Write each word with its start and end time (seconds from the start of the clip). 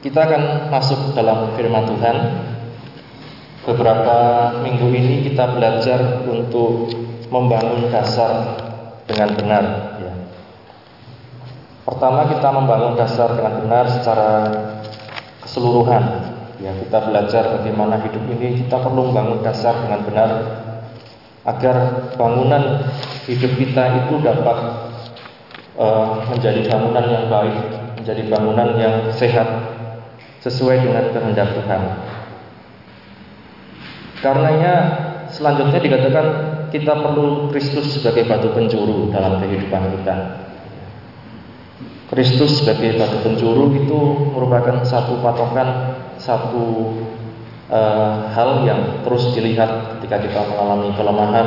Kita 0.00 0.16
akan 0.24 0.72
masuk 0.72 1.12
dalam 1.12 1.52
firman 1.60 1.84
Tuhan. 1.84 2.16
Beberapa 3.68 4.16
minggu 4.64 4.88
ini 4.96 5.28
kita 5.28 5.52
belajar 5.52 6.24
untuk 6.24 6.88
membangun 7.28 7.92
dasar 7.92 8.56
dengan 9.04 9.36
benar. 9.36 9.64
Ya. 10.00 10.12
Pertama 11.84 12.32
kita 12.32 12.48
membangun 12.48 12.96
dasar 12.96 13.36
dengan 13.36 13.60
benar 13.60 13.84
secara 13.92 14.30
keseluruhan. 15.44 16.32
Ya, 16.64 16.72
kita 16.80 16.98
belajar 17.04 17.60
bagaimana 17.60 18.00
hidup 18.00 18.24
ini 18.40 18.64
kita 18.64 18.80
perlu 18.80 19.12
membangun 19.12 19.44
dasar 19.44 19.84
dengan 19.84 20.00
benar 20.08 20.30
agar 21.44 21.76
bangunan 22.16 22.88
hidup 23.28 23.52
kita 23.56 23.84
itu 24.04 24.20
dapat 24.20 24.58
uh, 25.76 26.24
menjadi 26.28 26.68
bangunan 26.68 27.04
yang 27.08 27.26
baik, 27.32 27.56
menjadi 28.00 28.22
bangunan 28.28 28.68
yang 28.76 28.94
sehat, 29.16 29.48
sesuai 30.40 30.76
dengan 30.84 31.04
kehendak 31.12 31.52
Tuhan. 31.52 31.82
Karenanya 34.20 34.74
selanjutnya 35.32 35.80
dikatakan 35.80 36.26
kita 36.68 36.92
perlu 36.92 37.48
Kristus 37.52 37.96
sebagai 37.96 38.28
batu 38.28 38.52
penjuru 38.52 39.08
dalam 39.08 39.40
kehidupan 39.40 40.00
kita. 40.00 40.16
Kristus 42.10 42.60
sebagai 42.60 42.98
batu 42.98 43.22
penjuru 43.22 43.70
itu 43.76 44.00
merupakan 44.34 44.82
satu 44.82 45.22
patokan, 45.22 45.94
satu 46.18 46.90
uh, 47.70 48.28
hal 48.34 48.66
yang 48.66 49.06
terus 49.06 49.30
dilihat 49.32 49.96
ketika 49.98 50.18
kita 50.18 50.40
mengalami 50.50 50.90
kelemahan, 50.98 51.46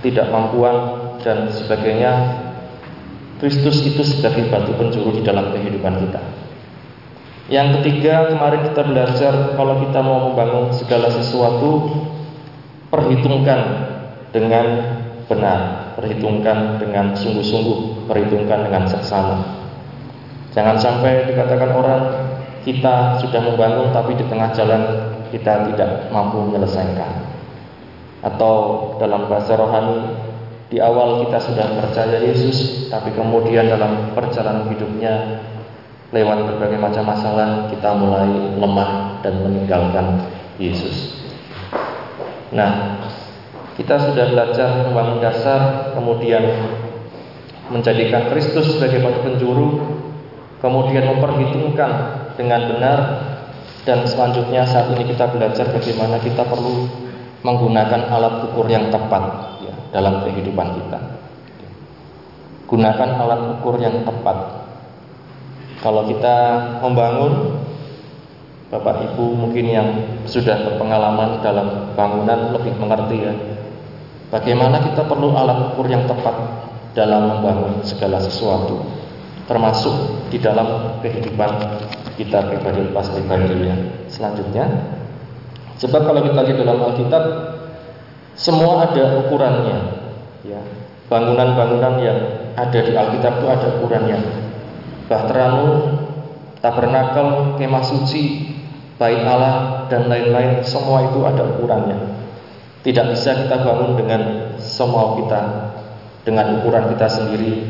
tidak 0.00 0.26
mampuan 0.32 0.76
dan 1.20 1.52
sebagainya. 1.52 2.42
Kristus 3.38 3.84
itu 3.84 4.00
sebagai 4.00 4.48
batu 4.48 4.72
penjuru 4.72 5.20
di 5.20 5.22
dalam 5.26 5.52
kehidupan 5.52 6.08
kita. 6.08 6.43
Yang 7.44 7.80
ketiga, 7.80 8.32
kemarin 8.32 8.72
kita 8.72 8.82
belajar 8.88 9.32
kalau 9.52 9.76
kita 9.84 10.00
mau 10.00 10.32
membangun 10.32 10.72
segala 10.72 11.12
sesuatu, 11.12 11.92
perhitungkan 12.88 13.60
dengan 14.32 14.66
benar, 15.28 15.92
perhitungkan 16.00 16.80
dengan 16.80 17.12
sungguh-sungguh, 17.12 18.08
perhitungkan 18.08 18.64
dengan 18.64 18.88
seksama. 18.88 19.60
Jangan 20.56 20.76
sampai 20.80 21.28
dikatakan 21.28 21.70
orang 21.74 22.02
kita 22.64 23.20
sudah 23.20 23.40
membangun 23.44 23.92
tapi 23.92 24.16
di 24.16 24.24
tengah 24.24 24.48
jalan 24.56 24.82
kita 25.28 25.68
tidak 25.68 26.08
mampu 26.08 26.40
menyelesaikan. 26.48 27.28
Atau 28.24 28.54
dalam 28.96 29.28
bahasa 29.28 29.52
rohani 29.58 30.16
di 30.72 30.80
awal 30.80 31.28
kita 31.28 31.44
sudah 31.44 31.76
percaya 31.76 32.24
Yesus 32.24 32.88
tapi 32.88 33.12
kemudian 33.12 33.68
dalam 33.68 34.16
perjalanan 34.16 34.70
hidupnya 34.72 35.44
lewat 36.14 36.46
berbagai 36.46 36.78
macam 36.78 37.10
masalah 37.10 37.66
kita 37.66 37.90
mulai 37.98 38.54
lemah 38.54 39.18
dan 39.26 39.34
meninggalkan 39.42 40.30
Yesus. 40.62 41.26
Nah, 42.54 43.02
kita 43.74 43.98
sudah 43.98 44.30
belajar 44.30 44.86
membangun 44.86 45.18
dasar, 45.18 45.90
kemudian 45.90 46.46
menjadikan 47.66 48.30
Kristus 48.30 48.78
sebagai 48.78 49.02
batu 49.02 49.26
penjuru, 49.26 49.82
kemudian 50.62 51.10
memperhitungkan 51.10 51.90
dengan 52.38 52.70
benar, 52.70 52.98
dan 53.82 54.06
selanjutnya 54.06 54.62
saat 54.70 54.94
ini 54.94 55.10
kita 55.10 55.34
belajar 55.34 55.66
bagaimana 55.74 56.22
kita 56.22 56.46
perlu 56.46 56.86
menggunakan 57.42 58.06
alat 58.06 58.46
ukur 58.46 58.70
yang 58.70 58.86
tepat 58.94 59.58
ya, 59.66 59.74
dalam 59.90 60.22
kehidupan 60.22 60.78
kita. 60.78 60.98
Gunakan 62.70 63.10
alat 63.18 63.58
ukur 63.58 63.82
yang 63.82 64.06
tepat 64.06 64.63
kalau 65.84 66.08
kita 66.08 66.36
membangun 66.80 67.60
Bapak 68.72 69.04
Ibu 69.12 69.36
mungkin 69.36 69.68
yang 69.68 69.88
sudah 70.24 70.64
berpengalaman 70.64 71.44
dalam 71.44 71.92
bangunan 71.92 72.56
lebih 72.56 72.72
mengerti 72.80 73.20
ya 73.20 73.34
Bagaimana 74.32 74.80
kita 74.80 75.04
perlu 75.04 75.36
alat 75.36 75.76
ukur 75.76 75.84
yang 75.86 76.08
tepat 76.08 76.32
dalam 76.96 77.28
membangun 77.28 77.84
segala 77.84 78.16
sesuatu 78.16 78.80
Termasuk 79.44 80.26
di 80.32 80.40
dalam 80.40 80.98
kehidupan 81.04 81.50
kita 82.16 82.48
pribadi 82.48 82.80
lepas 82.88 83.12
pribadi 83.12 83.68
ya 83.68 83.76
Selanjutnya 84.08 84.64
Sebab 85.84 86.00
kalau 86.08 86.24
kita 86.24 86.40
lihat 86.48 86.58
dalam 86.64 86.80
Alkitab 86.80 87.24
Semua 88.34 88.88
ada 88.88 89.20
ukurannya 89.20 89.78
ya. 90.48 90.58
Bangunan-bangunan 91.12 91.94
yang 92.00 92.18
ada 92.56 92.80
di 92.80 92.96
Alkitab 92.96 93.44
itu 93.44 93.46
ada 93.52 93.68
ukurannya 93.78 94.43
Bahteranu, 95.04 96.00
tabernakel, 96.64 97.60
kemah 97.60 97.84
suci, 97.84 98.56
bait 98.96 99.20
Allah 99.24 99.84
dan 99.92 100.08
lain-lain 100.08 100.64
semua 100.64 101.12
itu 101.12 101.20
ada 101.24 101.44
ukurannya. 101.44 101.98
Tidak 102.84 103.06
bisa 103.12 103.44
kita 103.44 103.64
bangun 103.64 103.96
dengan 103.96 104.20
semua 104.60 105.16
kita 105.20 105.40
dengan 106.24 106.60
ukuran 106.60 106.88
kita 106.96 107.06
sendiri 107.08 107.68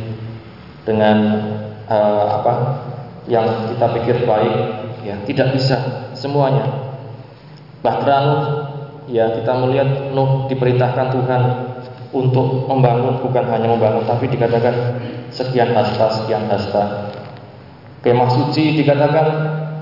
dengan 0.87 1.17
uh, 1.91 2.41
apa 2.41 2.55
yang 3.27 3.75
kita 3.75 3.87
pikir 3.99 4.17
baik 4.29 4.57
ya 5.03 5.17
tidak 5.27 5.59
bisa 5.59 5.77
semuanya 6.15 6.95
bahkan 7.83 8.25
ya 9.11 9.29
kita 9.37 9.53
melihat 9.61 10.15
Nuh 10.15 10.49
diperintahkan 10.49 11.07
Tuhan 11.13 11.43
untuk 12.15 12.71
membangun 12.71 13.21
bukan 13.21 13.45
hanya 13.51 13.69
membangun 13.69 14.07
tapi 14.07 14.31
dikatakan 14.31 15.03
sekian 15.35 15.75
hasta 15.75 16.23
sekian 16.23 16.47
hasta 16.47 17.13
Kemah 18.05 18.29
suci 18.29 18.85
dikatakan 18.85 19.27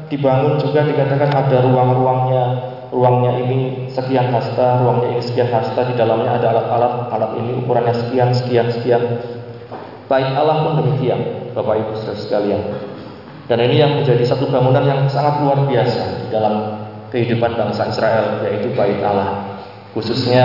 dibangun 0.06 0.54
juga 0.62 0.86
dikatakan 0.86 1.26
ada 1.26 1.58
ruang-ruangnya. 1.66 2.44
Ruangnya 2.92 3.40
ini 3.40 3.88
sekian 3.88 4.30
hasta, 4.30 4.84
ruangnya 4.84 5.16
ini 5.16 5.22
sekian 5.24 5.48
hasta, 5.48 5.80
di 5.90 5.96
dalamnya 5.96 6.36
ada 6.36 6.52
alat-alat, 6.52 7.08
alat 7.08 7.30
ini 7.40 7.64
ukurannya 7.64 7.96
sekian, 7.96 8.30
sekian, 8.36 8.68
sekian. 8.68 9.02
Baik 10.12 10.28
Allah 10.36 10.60
pun 10.60 10.72
demikian, 10.76 11.50
Bapak 11.56 11.82
Ibu 11.82 11.96
Saudara 11.98 12.20
sekalian. 12.20 12.62
Dan 13.48 13.58
ini 13.64 13.80
yang 13.80 13.96
menjadi 13.96 14.22
satu 14.28 14.44
bangunan 14.52 14.84
yang 14.84 15.00
sangat 15.08 15.40
luar 15.40 15.64
biasa 15.64 16.20
di 16.20 16.26
dalam 16.30 16.84
kehidupan 17.08 17.56
bangsa 17.56 17.88
Israel, 17.88 18.44
yaitu 18.44 18.76
Bait 18.76 19.00
Allah. 19.00 19.58
Khususnya 19.96 20.44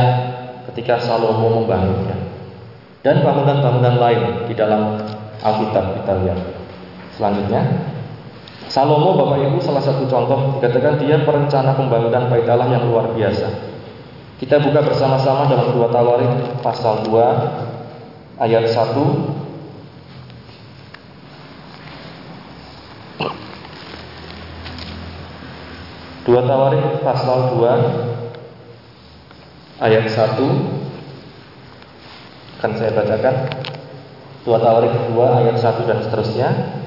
ketika 0.72 1.04
Salomo 1.04 1.62
membangunnya. 1.62 2.16
Dan 3.04 3.22
bangunan-bangunan 3.22 3.96
lain 4.02 4.22
di 4.50 4.56
dalam 4.56 5.04
Alkitab 5.44 6.00
kita 6.00 6.14
lihat. 6.26 6.57
Selanjutnya, 7.18 7.66
Salomo 8.70 9.18
Bapak 9.18 9.42
Ibu 9.42 9.58
salah 9.58 9.82
satu 9.82 10.06
contoh 10.06 10.62
dikatakan 10.62 11.02
dia 11.02 11.18
perencana 11.26 11.74
pembangunan 11.74 12.30
bait 12.30 12.46
Allah 12.46 12.70
yang 12.70 12.86
luar 12.86 13.10
biasa. 13.18 13.50
Kita 14.38 14.62
buka 14.62 14.86
bersama-sama 14.86 15.50
dalam 15.50 15.74
dua 15.74 15.90
Tawarik 15.90 16.62
pasal 16.62 17.02
2 17.10 18.38
ayat 18.38 18.70
1 18.70 19.42
Dua 26.28 26.44
Tawarik 26.44 27.02
pasal 27.02 27.56
2 27.56 27.66
ayat 29.80 30.06
1 30.06 30.38
akan 32.58 32.72
saya 32.76 32.92
bacakan. 32.94 33.36
Dua 34.44 34.60
Tawarik 34.60 34.94
2 35.08 35.40
ayat 35.40 35.56
1 35.56 35.88
dan 35.88 36.04
seterusnya. 36.04 36.78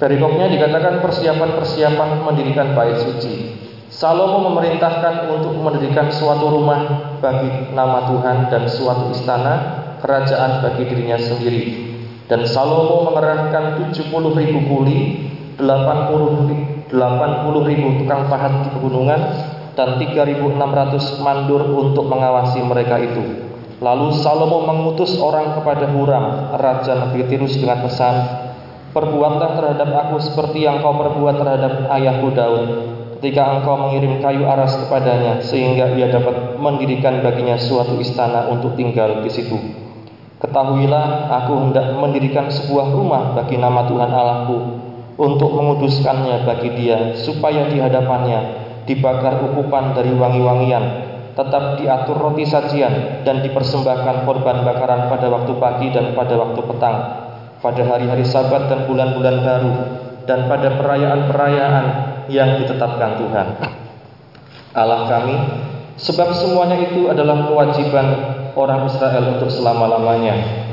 Perikopnya 0.00 0.48
dikatakan 0.48 1.04
persiapan-persiapan 1.04 2.24
mendirikan 2.24 2.72
bait 2.72 3.04
suci. 3.04 3.52
Salomo 3.92 4.48
memerintahkan 4.48 5.28
untuk 5.28 5.60
mendirikan 5.60 6.08
suatu 6.08 6.48
rumah 6.48 7.12
bagi 7.20 7.68
nama 7.76 8.08
Tuhan 8.08 8.48
dan 8.48 8.64
suatu 8.64 9.12
istana 9.12 9.84
kerajaan 10.00 10.64
bagi 10.64 10.88
dirinya 10.88 11.20
sendiri. 11.20 11.92
Dan 12.32 12.48
Salomo 12.48 13.12
mengerahkan 13.12 13.92
70 13.92 14.40
ribu 14.40 14.58
kuli, 14.72 14.98
80, 15.60 16.88
80 16.88 17.68
ribu 17.68 17.88
tukang 18.00 18.24
pahat 18.32 18.52
di 18.64 18.68
pegunungan, 18.80 19.20
dan 19.76 20.00
3.600 20.00 21.20
mandur 21.20 21.60
untuk 21.76 22.08
mengawasi 22.08 22.64
mereka 22.64 22.96
itu. 23.04 23.52
Lalu 23.84 24.16
Salomo 24.16 24.64
mengutus 24.64 25.20
orang 25.20 25.60
kepada 25.60 25.92
Huram, 25.92 26.56
Raja 26.56 26.96
Negeri 27.04 27.28
Tirus 27.28 27.60
dengan 27.60 27.84
pesan, 27.84 28.48
Perbuatlah 28.90 29.50
terhadap 29.54 29.90
aku 29.94 30.18
seperti 30.18 30.66
yang 30.66 30.82
kau 30.82 30.90
perbuat 30.98 31.38
terhadap 31.38 31.86
ayahku 31.94 32.34
Daud 32.34 32.68
ketika 33.20 33.60
engkau 33.60 33.76
mengirim 33.76 34.18
kayu 34.18 34.48
aras 34.48 34.74
kepadanya 34.80 35.44
sehingga 35.44 35.94
ia 35.94 36.10
dapat 36.10 36.56
mendirikan 36.56 37.22
baginya 37.22 37.54
suatu 37.60 38.00
istana 38.02 38.50
untuk 38.50 38.74
tinggal 38.74 39.22
di 39.22 39.30
situ. 39.30 39.60
Ketahuilah 40.40 41.28
aku 41.28 41.68
hendak 41.68 42.00
mendirikan 42.00 42.48
sebuah 42.50 42.90
rumah 42.90 43.36
bagi 43.36 43.60
nama 43.60 43.86
Tuhan 43.86 44.10
Allahku 44.10 44.58
untuk 45.20 45.52
menguduskannya 45.52 46.48
bagi 46.48 46.74
dia 46.80 47.14
supaya 47.14 47.68
di 47.68 47.78
hadapannya 47.78 48.40
dibakar 48.88 49.38
ukupan 49.52 49.94
dari 49.94 50.16
wangi-wangian 50.16 50.84
tetap 51.36 51.78
diatur 51.78 52.18
roti 52.18 52.42
sajian 52.42 53.22
dan 53.22 53.44
dipersembahkan 53.44 54.26
korban 54.26 54.66
bakaran 54.66 55.12
pada 55.12 55.30
waktu 55.30 55.52
pagi 55.62 55.94
dan 55.94 56.16
pada 56.16 56.34
waktu 56.40 56.60
petang 56.66 56.96
pada 57.60 57.84
hari-hari 57.84 58.24
sabat 58.24 58.72
dan 58.72 58.88
bulan-bulan 58.88 59.36
baru 59.44 59.72
dan 60.24 60.48
pada 60.48 60.80
perayaan-perayaan 60.80 61.86
yang 62.32 62.60
ditetapkan 62.60 63.20
Tuhan. 63.20 63.46
Allah 64.72 65.00
kami, 65.10 65.36
sebab 66.00 66.32
semuanya 66.32 66.78
itu 66.80 67.10
adalah 67.10 67.44
kewajiban 67.50 68.06
orang 68.56 68.86
Israel 68.88 69.36
untuk 69.36 69.50
selama-lamanya. 69.52 70.66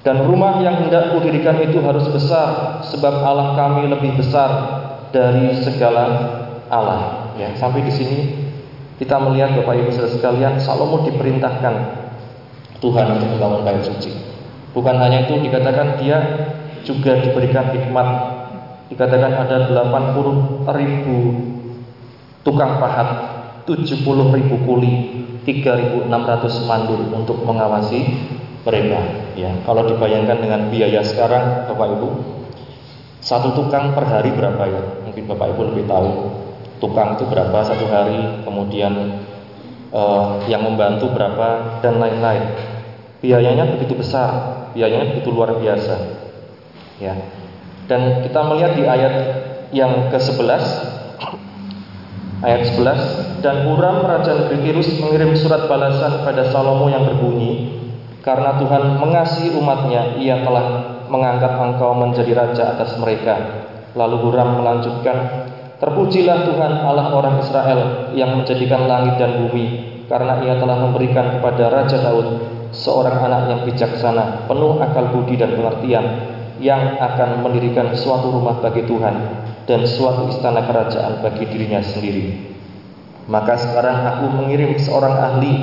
Dan 0.00 0.24
rumah 0.24 0.64
yang 0.64 0.80
hendak 0.80 1.12
kudirikan 1.12 1.60
itu 1.60 1.76
harus 1.84 2.08
besar, 2.08 2.80
sebab 2.88 3.20
Allah 3.20 3.52
kami 3.56 3.88
lebih 3.88 4.16
besar 4.16 4.48
dari 5.12 5.52
segala 5.60 6.04
Allah. 6.72 7.32
Ya, 7.36 7.52
sampai 7.56 7.84
di 7.84 7.92
sini 7.92 8.18
kita 8.96 9.16
melihat 9.20 9.56
Bapak 9.60 9.76
Ibu 9.76 9.92
sekalian, 9.92 10.60
Salomo 10.60 11.04
diperintahkan 11.04 11.74
Tuhan 12.80 13.06
untuk 13.16 13.28
membangun 13.36 13.60
bait 13.64 13.84
suci. 13.84 14.29
Bukan 14.70 14.96
hanya 14.98 15.26
itu 15.26 15.34
dikatakan 15.42 15.98
dia 15.98 16.18
juga 16.86 17.18
diberikan 17.20 17.74
hikmat. 17.74 18.08
Dikatakan 18.90 19.32
ada 19.46 19.56
80 19.70 20.66
ribu 20.74 21.18
tukang 22.42 22.80
pahat, 22.82 23.08
70 23.68 24.34
ribu 24.34 24.56
kuli, 24.66 25.22
3.600 25.46 26.10
mandul 26.68 27.02
untuk 27.14 27.44
mengawasi 27.46 28.00
mereka. 28.66 29.00
Ya, 29.38 29.50
kalau 29.64 29.86
dibayangkan 29.86 30.38
dengan 30.42 30.60
biaya 30.68 31.00
sekarang, 31.06 31.70
Bapak 31.70 31.88
Ibu, 31.96 32.08
satu 33.22 33.56
tukang 33.56 33.94
per 33.96 34.04
hari 34.08 34.34
berapa 34.34 34.64
ya? 34.68 34.82
Mungkin 35.06 35.24
Bapak 35.30 35.56
Ibu 35.56 35.60
lebih 35.72 35.84
tahu. 35.88 36.10
Tukang 36.80 37.20
itu 37.20 37.28
berapa 37.28 37.60
satu 37.60 37.84
hari, 37.88 38.44
kemudian 38.44 38.92
eh, 39.92 40.26
yang 40.48 40.64
membantu 40.64 41.12
berapa 41.12 41.80
dan 41.84 42.00
lain-lain. 42.00 42.56
Biayanya 43.20 43.76
begitu 43.76 44.00
besar, 44.00 44.59
biayanya 44.72 45.16
begitu 45.16 45.30
luar 45.32 45.56
biasa. 45.58 45.94
Ya. 47.00 47.16
Dan 47.90 48.22
kita 48.22 48.40
melihat 48.46 48.72
di 48.78 48.84
ayat 48.86 49.14
yang 49.70 50.10
ke-11 50.10 50.64
ayat 52.42 52.62
11 52.74 53.44
dan 53.44 53.68
Huram 53.68 54.02
raja 54.02 54.32
negeri 54.34 54.58
Tirus 54.66 54.88
mengirim 54.98 55.36
surat 55.38 55.70
balasan 55.70 56.26
pada 56.26 56.50
Salomo 56.50 56.90
yang 56.90 57.06
berbunyi 57.06 57.78
karena 58.20 58.58
Tuhan 58.58 58.98
mengasihi 58.98 59.54
umatnya 59.56 60.18
ia 60.18 60.42
telah 60.42 60.98
mengangkat 61.06 61.52
engkau 61.54 61.94
menjadi 61.94 62.32
raja 62.34 62.64
atas 62.74 62.98
mereka 62.98 63.66
lalu 63.94 64.26
Huram 64.26 64.58
melanjutkan 64.58 65.16
terpujilah 65.78 66.50
Tuhan 66.50 66.72
Allah 66.82 67.14
orang 67.14 67.38
Israel 67.38 68.12
yang 68.16 68.42
menjadikan 68.42 68.90
langit 68.90 69.22
dan 69.22 69.46
bumi 69.46 69.66
karena 70.10 70.42
ia 70.42 70.58
telah 70.58 70.82
memberikan 70.82 71.38
kepada 71.38 71.70
Raja 71.70 72.02
Daud 72.02 72.49
seorang 72.70 73.18
anak 73.26 73.42
yang 73.50 73.60
bijaksana 73.66 74.46
penuh 74.46 74.78
akal 74.78 75.10
budi 75.14 75.38
dan 75.38 75.54
pengertian 75.58 76.06
yang 76.60 76.98
akan 77.00 77.40
mendirikan 77.42 77.90
suatu 77.96 78.30
rumah 78.30 78.60
bagi 78.60 78.84
Tuhan 78.84 79.16
dan 79.64 79.80
suatu 79.86 80.28
istana 80.28 80.66
kerajaan 80.66 81.24
bagi 81.24 81.48
dirinya 81.48 81.80
sendiri. 81.80 82.52
Maka 83.30 83.54
sekarang 83.56 84.02
aku 84.06 84.26
mengirim 84.42 84.74
seorang 84.76 85.14
ahli 85.14 85.54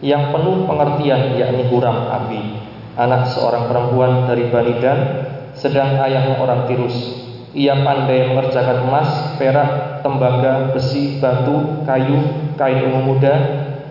yang 0.00 0.32
penuh 0.32 0.64
pengertian 0.68 1.36
yakni 1.36 1.68
Huram 1.68 2.08
Abi, 2.08 2.60
anak 2.96 3.30
seorang 3.32 3.68
perempuan 3.68 4.24
dari 4.24 4.48
Bani 4.48 4.74
Dan, 4.80 4.98
sedang 5.54 6.00
ayahnya 6.00 6.40
orang 6.40 6.66
Tirus. 6.68 7.24
Ia 7.54 7.86
pandai 7.86 8.26
mengerjakan 8.26 8.90
emas, 8.90 9.38
perak, 9.38 10.02
tembaga, 10.02 10.74
besi, 10.74 11.22
batu, 11.22 11.86
kayu, 11.86 12.50
kain 12.58 12.82
ungu 12.90 13.14
muda, 13.14 13.34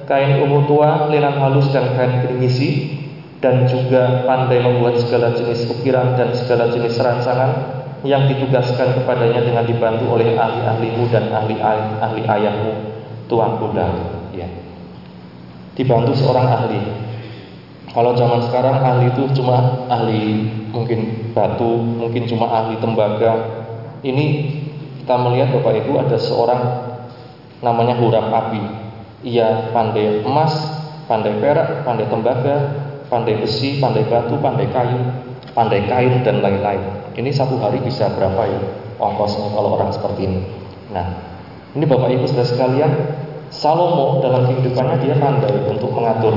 kain 0.06 0.44
ungu 0.44 0.68
tua, 0.68 1.08
lenan 1.08 1.40
halus 1.40 1.72
dan 1.72 1.96
kain 1.96 2.24
keringisi, 2.24 3.00
dan 3.44 3.68
juga 3.68 4.24
pandai 4.24 4.64
membuat 4.64 5.00
segala 5.04 5.36
jenis 5.36 5.68
ukiran 5.68 6.16
dan 6.16 6.32
segala 6.32 6.72
jenis 6.72 6.96
rancangan 6.96 7.52
yang 8.04 8.28
ditugaskan 8.28 9.00
kepadanya 9.00 9.44
dengan 9.44 9.64
dibantu 9.68 10.12
oleh 10.12 10.36
ahli-ahlimu 10.36 11.08
dan 11.12 11.32
ahli 11.32 11.60
ahli 12.00 12.22
ayahmu, 12.24 12.72
tuan 13.28 13.60
kuda. 13.60 13.88
Ya. 14.36 14.48
Dibantu 15.76 16.16
seorang 16.16 16.48
ahli. 16.48 16.80
Kalau 17.94 18.16
zaman 18.18 18.42
sekarang 18.48 18.80
ahli 18.80 19.12
itu 19.12 19.24
cuma 19.38 19.88
ahli 19.92 20.50
mungkin 20.72 21.32
batu, 21.32 21.80
mungkin 21.80 22.26
cuma 22.28 22.48
ahli 22.50 22.80
tembaga. 22.80 23.64
Ini 24.04 24.26
kita 25.04 25.16
melihat 25.20 25.52
Bapak 25.60 25.84
Ibu 25.84 26.00
ada 26.00 26.16
seorang 26.16 26.62
namanya 27.64 27.96
Huram 28.00 28.28
Abi. 28.32 28.64
Ia 29.24 29.72
pandai 29.72 30.20
emas, 30.24 30.52
pandai 31.08 31.40
perak, 31.40 31.88
pandai 31.88 32.08
tembaga, 32.12 32.56
pandai 33.08 33.40
besi, 33.40 33.80
pandai 33.80 34.04
batu, 34.08 34.36
pandai 34.44 34.68
kayu, 34.68 35.00
pandai 35.56 35.88
kain 35.88 36.24
dan 36.28 36.44
lain-lain. 36.44 36.82
Ini 37.16 37.30
satu 37.32 37.56
hari 37.62 37.80
bisa 37.80 38.12
berapa 38.14 38.44
ya 38.50 38.62
ongkosnya 38.98 39.54
kalau 39.54 39.80
orang 39.80 39.94
seperti 39.94 40.28
ini. 40.28 40.42
Nah, 40.92 41.08
ini 41.78 41.86
Bapak 41.86 42.10
Ibu 42.10 42.26
sudah 42.26 42.46
sekalian, 42.46 42.92
Salomo 43.54 44.18
dalam 44.26 44.50
kehidupannya 44.50 44.98
dia 45.06 45.16
pandai 45.22 45.54
untuk 45.70 45.94
mengatur 45.94 46.34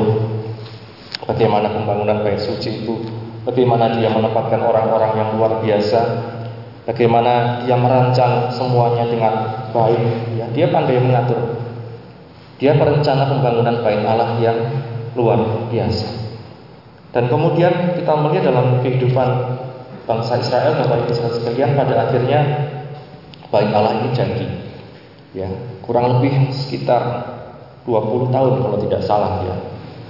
bagaimana 1.25 1.73
pembangunan 1.73 2.21
bait 2.21 2.37
suci 2.37 2.85
itu, 2.85 3.01
bagaimana 3.49 3.97
dia 3.97 4.13
menempatkan 4.13 4.61
orang-orang 4.61 5.13
yang 5.17 5.29
luar 5.41 5.65
biasa, 5.65 6.01
bagaimana 6.85 7.65
dia 7.65 7.77
merancang 7.77 8.53
semuanya 8.53 9.09
dengan 9.09 9.35
baik. 9.73 10.37
Ya, 10.37 10.47
dia 10.53 10.67
pandai 10.69 11.01
mengatur. 11.01 11.56
Dia 12.57 12.73
perencana 12.73 13.29
pembangunan 13.29 13.85
bait 13.85 14.01
Allah 14.01 14.41
yang 14.41 14.57
luar 15.13 15.69
biasa. 15.69 16.09
Dan 17.13 17.29
kemudian 17.29 17.97
kita 17.97 18.13
melihat 18.17 18.53
dalam 18.53 18.81
kehidupan 18.85 19.29
bangsa 20.05 20.41
Israel 20.41 20.77
Bapak 20.81 21.09
Ibu 21.09 21.13
sekalian 21.17 21.73
pada 21.77 22.09
akhirnya 22.09 22.41
baik 23.49 23.71
Allah 23.73 24.05
ini 24.05 24.09
jadi 24.13 24.47
ya 25.33 25.49
kurang 25.85 26.19
lebih 26.19 26.53
sekitar 26.53 27.25
20 27.89 28.35
tahun 28.35 28.53
kalau 28.61 28.79
tidak 28.85 29.03
salah 29.05 29.45
ya. 29.45 29.57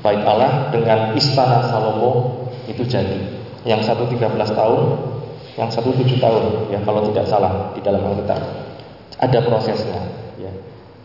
Baik 0.02 0.22
Allah 0.22 0.70
dengan 0.70 1.18
istana 1.18 1.66
Salomo 1.66 2.46
itu 2.70 2.86
jadi. 2.86 3.38
Yang 3.66 3.90
satu 3.90 4.06
13 4.06 4.38
tahun 4.54 4.82
yang 5.58 5.70
satu 5.72 5.90
7 5.90 6.22
tahun 6.22 6.70
ya 6.70 6.78
kalau 6.86 7.02
tidak 7.10 7.26
salah 7.26 7.74
di 7.74 7.82
dalam 7.82 8.02
Alkitab. 8.06 8.38
Ada 9.18 9.38
prosesnya. 9.46 9.98
ya 9.98 10.25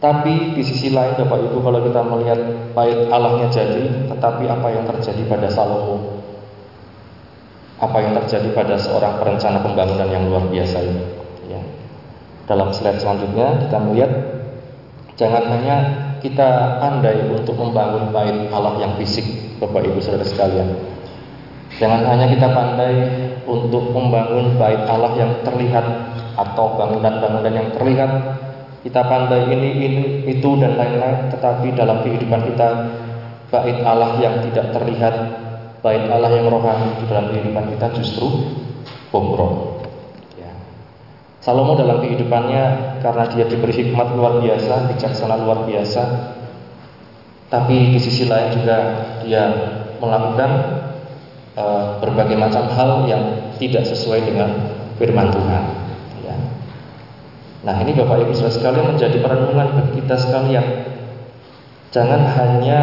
tapi 0.02 0.58
di 0.58 0.64
sisi 0.66 0.90
lain 0.90 1.14
Bapak 1.14 1.38
Ibu 1.46 1.62
kalau 1.62 1.80
kita 1.86 2.02
melihat 2.02 2.40
baik 2.74 3.14
Allahnya 3.14 3.48
jadi 3.54 4.10
tetapi 4.10 4.50
apa 4.50 4.68
yang 4.74 4.84
terjadi 4.90 5.22
pada 5.30 5.48
Salomo 5.48 6.22
apa 7.82 7.98
yang 7.98 8.14
terjadi 8.14 8.54
pada 8.54 8.78
seorang 8.78 9.18
perencana 9.18 9.58
pembangunan 9.66 10.06
yang 10.06 10.30
luar 10.30 10.46
biasa 10.46 10.86
ini. 10.86 11.04
Ya. 11.50 11.62
Dalam 12.46 12.70
slide 12.70 13.02
selanjutnya 13.02 13.58
kita 13.66 13.78
melihat 13.82 14.12
jangan 15.18 15.50
hanya 15.50 15.76
kita 16.22 16.78
pandai 16.78 17.26
untuk 17.34 17.58
membangun 17.58 18.14
bait 18.14 18.54
Allah 18.54 18.78
yang 18.78 18.94
fisik, 19.02 19.26
Bapak 19.58 19.82
Ibu 19.82 19.98
Saudara 19.98 20.22
sekalian. 20.22 20.78
Jangan 21.82 22.06
hanya 22.06 22.30
kita 22.30 22.54
pandai 22.54 22.94
untuk 23.50 23.90
membangun 23.90 24.54
bait 24.62 24.86
Allah 24.86 25.18
yang 25.18 25.42
terlihat 25.42 25.86
atau 26.38 26.78
bangunan-bangunan 26.78 27.50
yang 27.50 27.70
terlihat 27.74 28.12
kita 28.82 29.02
pandai 29.06 29.46
ini, 29.54 29.70
ini, 29.78 30.04
itu 30.26 30.50
dan 30.58 30.74
lain-lain, 30.74 31.30
tetapi 31.30 31.78
dalam 31.78 32.02
kehidupan 32.02 32.42
kita 32.50 32.70
bait 33.54 33.78
Allah 33.86 34.18
yang 34.18 34.42
tidak 34.50 34.74
terlihat 34.74 35.16
baik 35.86 36.10
Allah 36.10 36.32
yang 36.34 36.48
rohani 36.50 36.98
di 37.02 37.06
dalam 37.06 37.30
kehidupan 37.30 37.78
kita 37.78 37.86
justru 38.00 38.26
bobrok. 39.14 39.86
Ya. 40.38 40.50
Salomo 41.44 41.78
dalam 41.78 42.02
kehidupannya 42.02 42.64
karena 43.06 43.24
dia 43.30 43.46
diberi 43.50 43.74
hikmat 43.76 44.18
luar 44.18 44.40
biasa, 44.40 44.94
bijaksana 44.94 45.36
luar 45.42 45.66
biasa, 45.66 46.04
tapi 47.50 47.98
di 47.98 48.00
sisi 48.00 48.30
lain 48.30 48.56
juga 48.56 48.78
dia 49.26 49.44
melakukan 50.00 50.52
uh, 51.58 52.00
berbagai 52.00 52.38
macam 52.40 52.66
hal 52.72 53.06
yang 53.06 53.54
tidak 53.60 53.86
sesuai 53.86 54.26
dengan 54.26 54.50
firman 54.98 55.30
Tuhan. 55.30 55.81
Nah 57.62 57.76
ini 57.86 57.94
Bapak 57.94 58.26
Ibu 58.26 58.34
saudara 58.34 58.54
sekalian 58.58 58.86
menjadi 58.98 59.18
perenungan 59.22 59.68
bagi 59.78 59.92
kita 60.02 60.16
sekalian. 60.18 60.66
Jangan 61.94 62.22
hanya 62.40 62.80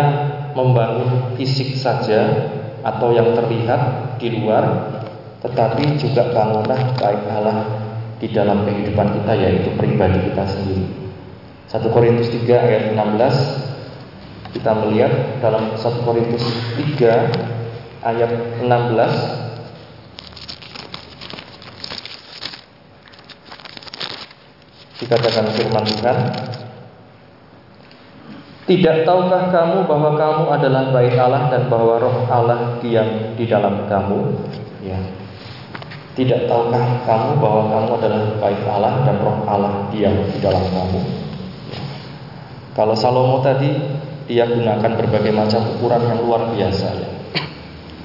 membangun 0.54 1.34
fisik 1.34 1.74
saja, 1.74 2.54
atau 2.82 3.10
yang 3.10 3.34
terlihat 3.34 4.14
di 4.22 4.38
luar 4.38 4.64
tetapi 5.38 5.98
juga 5.98 6.34
bangunan 6.34 6.98
baik 6.98 7.22
Allah 7.30 7.58
di 8.18 8.26
dalam 8.34 8.66
kehidupan 8.66 9.22
kita 9.22 9.32
yaitu 9.38 9.70
pribadi 9.78 10.18
kita 10.30 10.44
sendiri. 10.46 10.86
1 11.70 11.94
Korintus 11.94 12.32
3 12.32 12.48
ayat 12.48 12.84
16 12.96 14.58
kita 14.58 14.70
melihat 14.82 15.38
dalam 15.38 15.78
1 15.78 16.06
Korintus 16.06 16.42
3 16.98 18.02
ayat 18.02 18.32
16 18.66 19.47
dikatakan 24.98 25.46
firman 25.54 25.86
Tuhan 25.86 26.18
tidak 28.68 29.08
tahukah 29.08 29.48
kamu 29.48 29.88
bahwa 29.88 30.12
kamu 30.12 30.44
adalah 30.52 30.92
bait 30.92 31.16
Allah 31.16 31.48
dan 31.48 31.72
bahwa 31.72 31.96
roh 31.96 32.28
Allah 32.28 32.76
diam 32.84 33.32
di 33.32 33.48
dalam 33.48 33.88
kamu? 33.88 34.28
Ya. 34.84 35.00
Tidak 36.12 36.44
tahukah 36.44 37.00
kamu 37.08 37.40
bahwa 37.40 37.62
kamu 37.72 37.90
adalah 37.96 38.20
baik 38.36 38.60
Allah 38.68 39.08
dan 39.08 39.16
roh 39.24 39.40
Allah 39.48 39.88
diam 39.88 40.20
di 40.28 40.38
dalam 40.44 40.60
kamu? 40.68 41.00
Kalau 42.76 42.92
Salomo 42.92 43.40
tadi 43.40 43.72
dia 44.28 44.44
gunakan 44.44 44.92
berbagai 45.00 45.32
macam 45.32 45.64
ukuran 45.72 46.04
yang 46.04 46.20
luar 46.28 46.52
biasa 46.52 46.88
ya. 46.92 47.08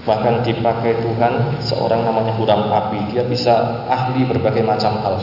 Bahkan 0.08 0.48
dipakai 0.48 0.96
Tuhan 1.04 1.60
seorang 1.60 2.08
namanya 2.08 2.40
Huram 2.40 2.72
Api, 2.72 3.12
dia 3.12 3.28
bisa 3.28 3.84
ahli 3.92 4.24
berbagai 4.24 4.64
macam 4.64 4.96
hal. 5.04 5.20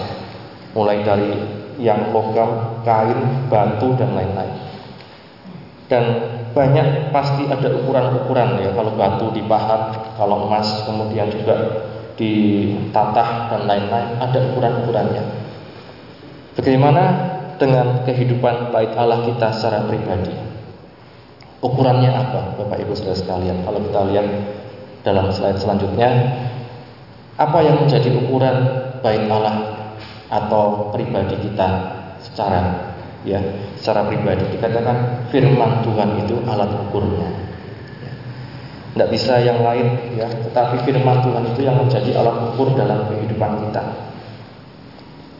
Mulai 0.77 1.01
dari 1.01 1.60
yang 1.81 2.13
logam, 2.13 2.81
kain, 2.85 3.49
batu 3.49 3.97
dan 3.97 4.13
lain-lain. 4.13 4.55
Dan 5.91 6.05
banyak 6.55 7.11
pasti 7.11 7.51
ada 7.51 7.67
ukuran-ukuran 7.75 8.63
ya 8.63 8.71
kalau 8.77 8.95
batu 8.95 9.35
dipahat, 9.35 10.15
kalau 10.15 10.47
emas 10.47 10.87
kemudian 10.87 11.27
juga 11.33 11.57
ditatah 12.15 13.51
dan 13.51 13.67
lain-lain 13.67 14.09
ada 14.23 14.39
ukuran-ukurannya. 14.55 15.25
Bagaimana 16.55 17.03
dengan 17.57 18.05
kehidupan 18.05 18.73
bait 18.73 18.93
Allah 18.97 19.25
kita 19.25 19.53
secara 19.57 19.89
pribadi. 19.89 20.33
Ukurannya 21.61 22.09
apa, 22.09 22.57
Bapak 22.57 22.81
Ibu 22.81 22.97
Saudara 22.97 23.21
sekalian? 23.21 23.61
Kalau 23.69 23.81
kita 23.85 24.01
lihat 24.09 24.27
dalam 25.05 25.29
slide 25.29 25.61
selanjutnya, 25.61 26.09
apa 27.37 27.59
yang 27.61 27.85
menjadi 27.85 28.09
ukuran 28.17 28.57
bait 29.05 29.29
Allah 29.29 29.80
atau 30.31 30.95
pribadi 30.95 31.35
kita 31.43 31.69
secara 32.23 32.95
ya, 33.27 33.43
secara 33.77 34.07
pribadi 34.07 34.47
dikatakan 34.55 35.27
firman 35.35 35.83
Tuhan 35.83 36.23
itu 36.25 36.39
alat 36.47 36.71
ukurnya. 36.89 37.29
Tidak 38.91 39.09
bisa 39.11 39.39
yang 39.43 39.63
lain 39.63 40.19
ya, 40.19 40.27
tetapi 40.27 40.87
firman 40.87 41.23
Tuhan 41.23 41.45
itu 41.55 41.61
yang 41.67 41.79
menjadi 41.79 42.15
alat 42.23 42.55
ukur 42.55 42.75
dalam 42.79 43.11
kehidupan 43.11 43.69
kita. 43.69 43.83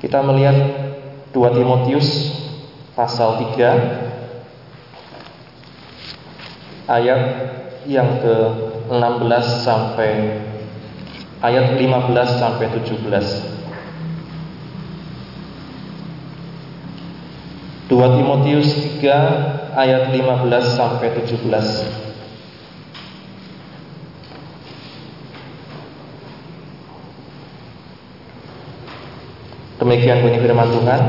Kita 0.01 0.23
melihat 0.25 0.55
2 1.31 1.57
Timotius 1.59 2.35
pasal 2.99 3.39
3 3.55 4.11
ayat 6.91 7.23
yang 7.87 8.19
ke-16 8.19 9.47
sampai 9.63 10.43
ayat 11.41 11.79
15 11.79 12.43
sampai 12.43 12.67
17. 12.83 13.60
2 17.91 17.99
Timotius 17.99 18.71
3 19.03 19.75
ayat 19.75 20.15
15 20.15 20.79
sampai 20.79 21.11
17. 21.27 21.43
Demikian 29.83 30.23
bunyi 30.23 30.39
firman 30.39 30.71
Tuhan. 30.71 31.03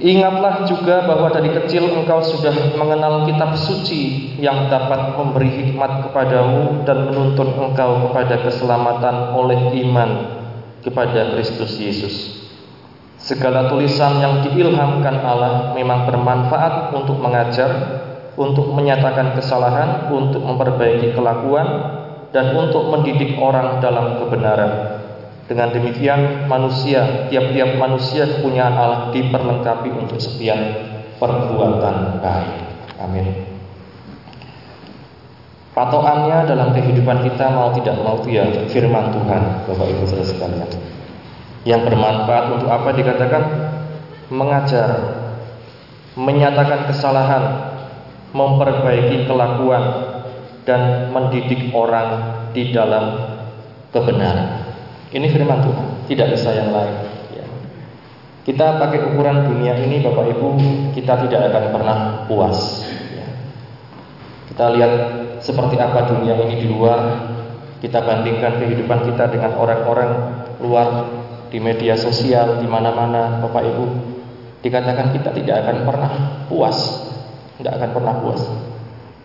Ingatlah 0.00 0.70
juga 0.70 1.02
bahwa 1.02 1.34
dari 1.34 1.50
kecil 1.50 1.98
engkau 1.98 2.22
sudah 2.22 2.54
mengenal 2.78 3.26
kitab 3.26 3.58
suci 3.58 4.38
yang 4.38 4.70
dapat 4.70 5.18
memberi 5.18 5.50
hikmat 5.50 6.08
kepadamu 6.08 6.86
dan 6.86 7.10
menuntun 7.10 7.52
engkau 7.58 8.06
kepada 8.06 8.38
keselamatan 8.46 9.34
oleh 9.34 9.76
iman 9.82 10.10
kepada 10.86 11.34
Kristus 11.34 11.74
Yesus. 11.76 12.39
Segala 13.20 13.68
tulisan 13.68 14.16
yang 14.18 14.40
diilhamkan 14.40 15.20
Allah 15.20 15.76
memang 15.76 16.08
bermanfaat 16.08 16.96
untuk 16.96 17.20
mengajar, 17.20 17.70
untuk 18.40 18.72
menyatakan 18.72 19.36
kesalahan, 19.36 20.08
untuk 20.08 20.40
memperbaiki 20.40 21.12
kelakuan, 21.12 21.68
dan 22.32 22.56
untuk 22.56 22.88
mendidik 22.88 23.36
orang 23.36 23.82
dalam 23.84 24.16
kebenaran 24.24 25.02
dengan 25.50 25.74
demikian 25.74 26.46
manusia, 26.46 27.26
tiap-tiap 27.26 27.74
manusia 27.74 28.22
kepunyaan 28.22 28.70
Allah 28.70 29.00
diperlengkapi 29.10 29.90
untuk 29.90 30.22
setiap 30.22 30.56
perbuatan 31.18 32.22
baik. 32.22 32.58
Amin. 33.02 33.26
Patokannya 35.74 36.46
dalam 36.46 36.70
kehidupan 36.70 37.26
kita 37.26 37.50
mau 37.50 37.74
tidak 37.74 37.98
mau 37.98 38.22
ya 38.30 38.46
firman 38.70 39.10
Tuhan, 39.10 39.42
Bapak 39.66 39.86
Ibu 39.90 40.02
Saudara 40.06 40.26
sekalian. 40.30 40.70
Yang 41.68 41.92
bermanfaat 41.92 42.44
untuk 42.56 42.68
apa 42.72 42.88
dikatakan 42.96 43.42
mengajar, 44.32 44.88
menyatakan 46.16 46.88
kesalahan, 46.88 47.44
memperbaiki 48.32 49.26
kelakuan 49.26 49.84
dan 50.64 51.10
mendidik 51.10 51.74
orang 51.74 52.38
di 52.54 52.70
dalam 52.70 53.36
kebenaran. 53.90 54.70
Ini 55.10 55.26
firman 55.26 55.60
Tuhan, 55.66 55.86
tidak 56.06 56.38
bisa 56.38 56.54
yang 56.54 56.70
lain. 56.70 56.96
Ya. 57.34 57.46
Kita 58.46 58.78
pakai 58.78 59.10
ukuran 59.10 59.50
dunia 59.50 59.74
ini, 59.82 59.98
Bapak 59.98 60.30
Ibu, 60.38 60.48
kita 60.94 61.26
tidak 61.26 61.50
akan 61.50 61.64
pernah 61.74 61.98
puas. 62.30 62.86
Ya. 63.10 63.26
Kita 64.54 64.64
lihat 64.78 64.92
seperti 65.42 65.74
apa 65.82 66.06
dunia 66.06 66.38
ini 66.38 66.62
di 66.62 66.66
luar. 66.70 67.28
Kita 67.80 68.04
bandingkan 68.04 68.60
kehidupan 68.60 69.08
kita 69.08 69.32
dengan 69.32 69.56
orang-orang 69.56 70.10
luar 70.60 70.88
di 71.50 71.58
media 71.58 71.98
sosial, 71.98 72.62
di 72.62 72.66
mana-mana, 72.70 73.42
Bapak 73.42 73.62
Ibu. 73.66 73.86
Dikatakan 74.62 75.12
kita 75.12 75.34
tidak 75.34 75.56
akan 75.66 75.76
pernah 75.82 76.12
puas, 76.46 76.78
tidak 77.58 77.80
akan 77.80 77.90
pernah 77.96 78.14
puas. 78.22 78.42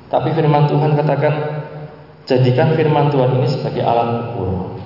Tapi 0.10 0.34
firman 0.34 0.66
Tuhan 0.66 0.98
katakan, 0.98 1.34
jadikan 2.26 2.74
firman 2.74 3.14
Tuhan 3.14 3.38
ini 3.38 3.48
sebagai 3.48 3.84
alat 3.86 4.32
ukur. 4.32 4.80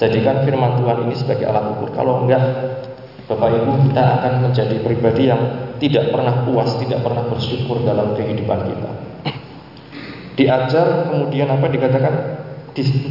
Jadikan 0.00 0.42
firman 0.48 0.80
Tuhan 0.80 0.98
ini 1.06 1.14
sebagai 1.14 1.46
alat 1.46 1.64
ukur. 1.76 1.92
Kalau 1.92 2.24
enggak, 2.24 2.42
Bapak 3.28 3.48
Ibu, 3.52 3.92
kita 3.92 4.02
akan 4.20 4.32
menjadi 4.48 4.76
pribadi 4.82 5.30
yang 5.30 5.42
tidak 5.82 6.14
pernah 6.14 6.46
puas, 6.46 6.70
tidak 6.78 7.02
pernah 7.02 7.26
bersyukur 7.26 7.82
dalam 7.82 8.14
kehidupan 8.14 8.60
kita. 8.70 8.90
Diajar, 10.38 11.12
kemudian 11.12 11.50
apa 11.50 11.66
dikatakan? 11.68 12.14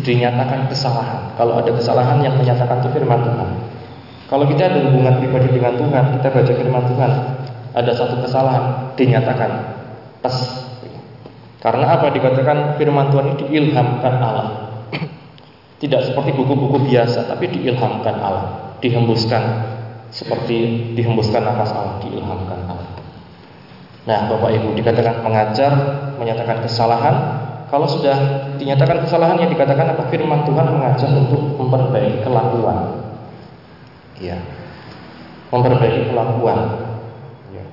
Dinyatakan 0.01 0.68
kesalahan. 0.68 1.38
Kalau 1.38 1.62
ada 1.62 1.72
kesalahan 1.74 2.18
yang 2.25 2.36
menyatakan 2.38 2.82
itu 2.82 2.89
firman 2.94 3.22
Tuhan. 3.22 3.50
Kalau 4.32 4.46
kita 4.48 4.63
ada 4.72 4.80
hubungan 4.88 5.20
pribadi 5.20 5.51
dengan 5.51 5.75
Tuhan, 5.75 6.03
kita 6.18 6.27
baca 6.32 6.53
firman 6.56 6.84
Tuhan, 6.88 7.12
ada 7.75 7.91
satu 7.91 8.15
kesalahan 8.24 8.96
dinyatakan 8.96 9.51
pas. 10.24 10.36
Karena 11.62 11.94
apa 11.94 12.10
dikatakan 12.10 12.80
firman 12.82 13.13
Tuhan 13.13 13.38
itu 13.38 13.44
diilhamkan 13.51 14.13
Allah. 14.18 14.48
Tidak 15.82 16.01
seperti 16.10 16.34
buku-buku 16.34 16.89
biasa, 16.89 17.30
tapi 17.30 17.53
diilhamkan 17.53 18.15
Allah, 18.18 18.77
dihembuskan 18.82 19.44
seperti 20.12 20.91
dihembuskan 20.98 21.46
nafas 21.46 21.72
Allah, 21.72 22.01
diilhamkan 22.01 22.60
Allah. 22.65 22.89
Nah, 24.01 24.20
Bapak 24.27 24.50
Ibu 24.58 24.74
dikatakan 24.74 25.22
mengajar, 25.22 25.72
menyatakan 26.18 26.65
kesalahan. 26.65 27.41
Kalau 27.72 27.88
sudah 27.88 28.51
dinyatakan 28.60 29.08
kesalahan 29.08 29.40
yang 29.40 29.48
dikatakan 29.48 29.96
apa 29.96 30.12
firman 30.12 30.44
Tuhan 30.44 30.75
mengajar 30.75 31.08
untuk 31.16 31.56
memperbaiki 31.56 32.20
kelakuan. 32.20 33.00
Ya. 34.20 34.36
Memperbaiki 35.56 36.12
kelakuan. 36.12 36.60
Ya. 37.56 37.63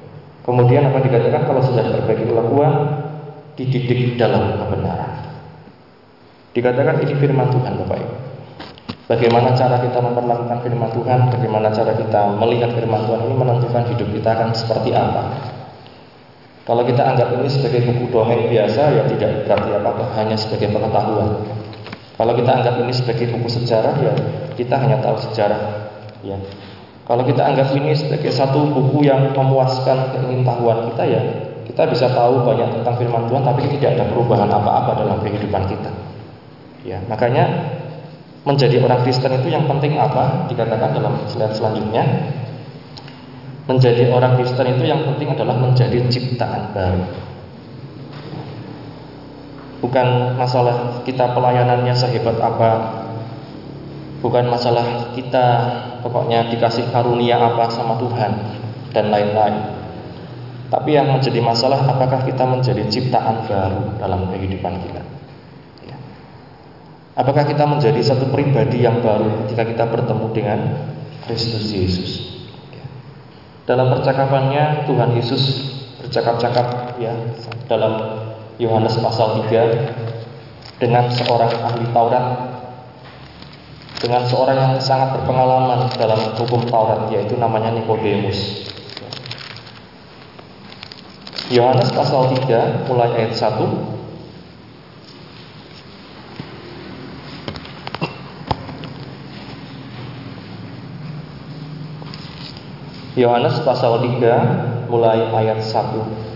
Kemudian 0.47 0.87
apa 0.95 1.02
dikatakan 1.02 1.50
kalau 1.50 1.59
sudah 1.67 1.83
memperbaiki 1.83 2.31
kelakuan 2.31 2.73
dididik 3.59 4.14
dalam 4.14 4.55
kebenaran. 4.55 5.35
Dikatakan 6.55 7.02
ini 7.02 7.19
firman 7.19 7.50
Tuhan 7.50 7.83
Bapak 7.83 7.99
Ibu. 7.99 8.17
Bagaimana 9.11 9.57
cara 9.59 9.83
kita 9.83 9.99
memperlakukan 9.99 10.59
firman 10.62 10.90
Tuhan, 10.95 11.21
bagaimana 11.33 11.75
cara 11.75 11.97
kita 11.97 12.38
melihat 12.38 12.71
firman 12.71 13.02
Tuhan 13.02 13.21
ini 13.26 13.35
menentukan 13.35 13.83
hidup 13.90 14.09
kita 14.14 14.31
akan 14.31 14.49
seperti 14.55 14.95
apa. 14.95 15.23
Kalau 16.69 16.85
kita 16.85 17.01
anggap 17.01 17.33
ini 17.33 17.49
sebagai 17.49 17.81
buku 17.89 18.13
dongeng 18.13 18.45
biasa 18.53 18.83
ya 18.93 19.03
tidak 19.09 19.49
berarti 19.49 19.71
apa-apa, 19.73 20.05
hanya 20.21 20.37
sebagai 20.37 20.69
pengetahuan. 20.69 21.41
Kalau 22.21 22.33
kita 22.37 22.51
anggap 22.61 22.75
ini 22.85 22.93
sebagai 22.93 23.27
buku 23.33 23.49
sejarah 23.49 23.95
ya 24.05 24.13
kita 24.53 24.77
hanya 24.77 25.01
tahu 25.01 25.17
sejarah. 25.17 25.89
Ya. 26.21 26.37
Kalau 27.09 27.25
kita 27.25 27.41
anggap 27.41 27.73
ini 27.73 27.97
sebagai 27.97 28.29
satu 28.29 28.69
buku 28.69 29.09
yang 29.09 29.33
memuaskan 29.33 30.13
keingintahuan 30.13 30.93
kita 30.93 31.09
ya 31.09 31.23
kita 31.65 31.89
bisa 31.89 32.13
tahu 32.13 32.45
banyak 32.45 32.69
tentang 32.81 32.95
firman 33.01 33.25
Tuhan 33.33 33.45
tapi 33.49 33.61
tidak 33.73 33.97
ada 33.97 34.05
perubahan 34.13 34.51
apa-apa 34.53 34.93
dalam 35.01 35.25
kehidupan 35.25 35.73
kita. 35.73 35.89
Ya, 36.85 37.01
makanya 37.09 37.49
menjadi 38.49 38.81
orang 38.85 39.05
Kristen 39.05 39.33
itu 39.41 39.49
yang 39.53 39.65
penting 39.65 39.97
apa? 39.97 40.49
Dikatakan 40.53 40.97
dalam 40.97 41.17
slide 41.29 41.57
selanjutnya. 41.57 42.05
Menjadi 43.69 44.09
orang 44.09 44.41
Kristen 44.41 44.65
itu 44.65 44.89
yang 44.89 45.05
penting 45.05 45.29
adalah 45.37 45.61
menjadi 45.61 46.01
ciptaan 46.09 46.73
baru. 46.73 47.05
Bukan 49.85 50.41
masalah 50.41 51.05
kita 51.05 51.37
pelayanannya 51.37 51.93
sehebat 51.93 52.41
apa, 52.41 52.71
bukan 54.25 54.49
masalah 54.49 55.13
kita 55.13 55.47
pokoknya 56.01 56.49
dikasih 56.49 56.89
karunia 56.91 57.37
apa 57.37 57.69
sama 57.69 58.01
Tuhan 58.01 58.33
dan 58.97 59.13
lain-lain. 59.13 59.77
Tapi 60.73 60.97
yang 60.97 61.13
menjadi 61.13 61.41
masalah 61.45 61.85
apakah 61.85 62.25
kita 62.25 62.49
menjadi 62.49 62.89
ciptaan 62.89 63.45
baru 63.45 64.01
dalam 64.01 64.33
kehidupan 64.33 64.75
kita. 64.81 65.03
Apakah 67.19 67.45
kita 67.51 67.67
menjadi 67.67 67.99
satu 67.99 68.31
pribadi 68.31 68.87
yang 68.87 69.03
baru 69.03 69.43
ketika 69.45 69.67
kita 69.67 69.85
bertemu 69.91 70.27
dengan 70.31 70.61
Kristus 71.27 71.67
Yesus? 71.75 72.38
Dalam 73.69 73.93
percakapannya 73.93 74.89
Tuhan 74.89 75.13
Yesus 75.13 75.77
bercakap-cakap 76.01 76.97
ya 76.97 77.13
dalam 77.69 78.01
Yohanes 78.57 78.97
pasal 78.97 79.45
3 79.45 80.81
dengan 80.81 81.05
seorang 81.13 81.53
ahli 81.53 81.85
Taurat 81.93 82.27
dengan 84.01 84.25
seorang 84.25 84.57
yang 84.57 84.75
sangat 84.81 85.21
berpengalaman 85.21 85.85
dalam 86.01 86.17
hukum 86.41 86.65
Taurat 86.65 87.13
yaitu 87.13 87.37
namanya 87.37 87.69
Nikodemus. 87.77 88.73
Yohanes 91.53 91.93
pasal 91.93 92.33
3 92.41 92.89
mulai 92.89 93.21
ayat 93.21 93.37
1 93.37 93.98
Yohanes 103.19 103.59
pasal 103.67 103.99
3 103.99 104.87
mulai 104.87 105.27
ayat 105.35 105.59
1 105.59 106.29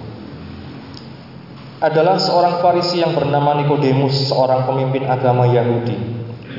adalah 1.83 2.15
seorang 2.19 2.63
Farisi 2.63 3.03
yang 3.03 3.11
bernama 3.11 3.59
Nikodemus, 3.59 4.31
seorang 4.31 4.71
pemimpin 4.71 5.03
agama 5.07 5.51
Yahudi. 5.51 5.99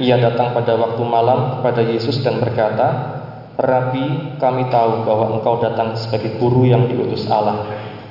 Ia 0.03 0.19
datang 0.19 0.51
pada 0.51 0.75
waktu 0.75 0.99
malam 1.03 1.59
kepada 1.59 1.79
Yesus 1.79 2.19
dan 2.27 2.43
berkata, 2.43 2.87
"Rabi, 3.55 4.35
kami 4.35 4.67
tahu 4.67 5.07
bahwa 5.07 5.39
engkau 5.39 5.63
datang 5.63 5.95
sebagai 5.95 6.35
guru 6.43 6.67
yang 6.67 6.91
diutus 6.91 7.23
Allah. 7.31 7.63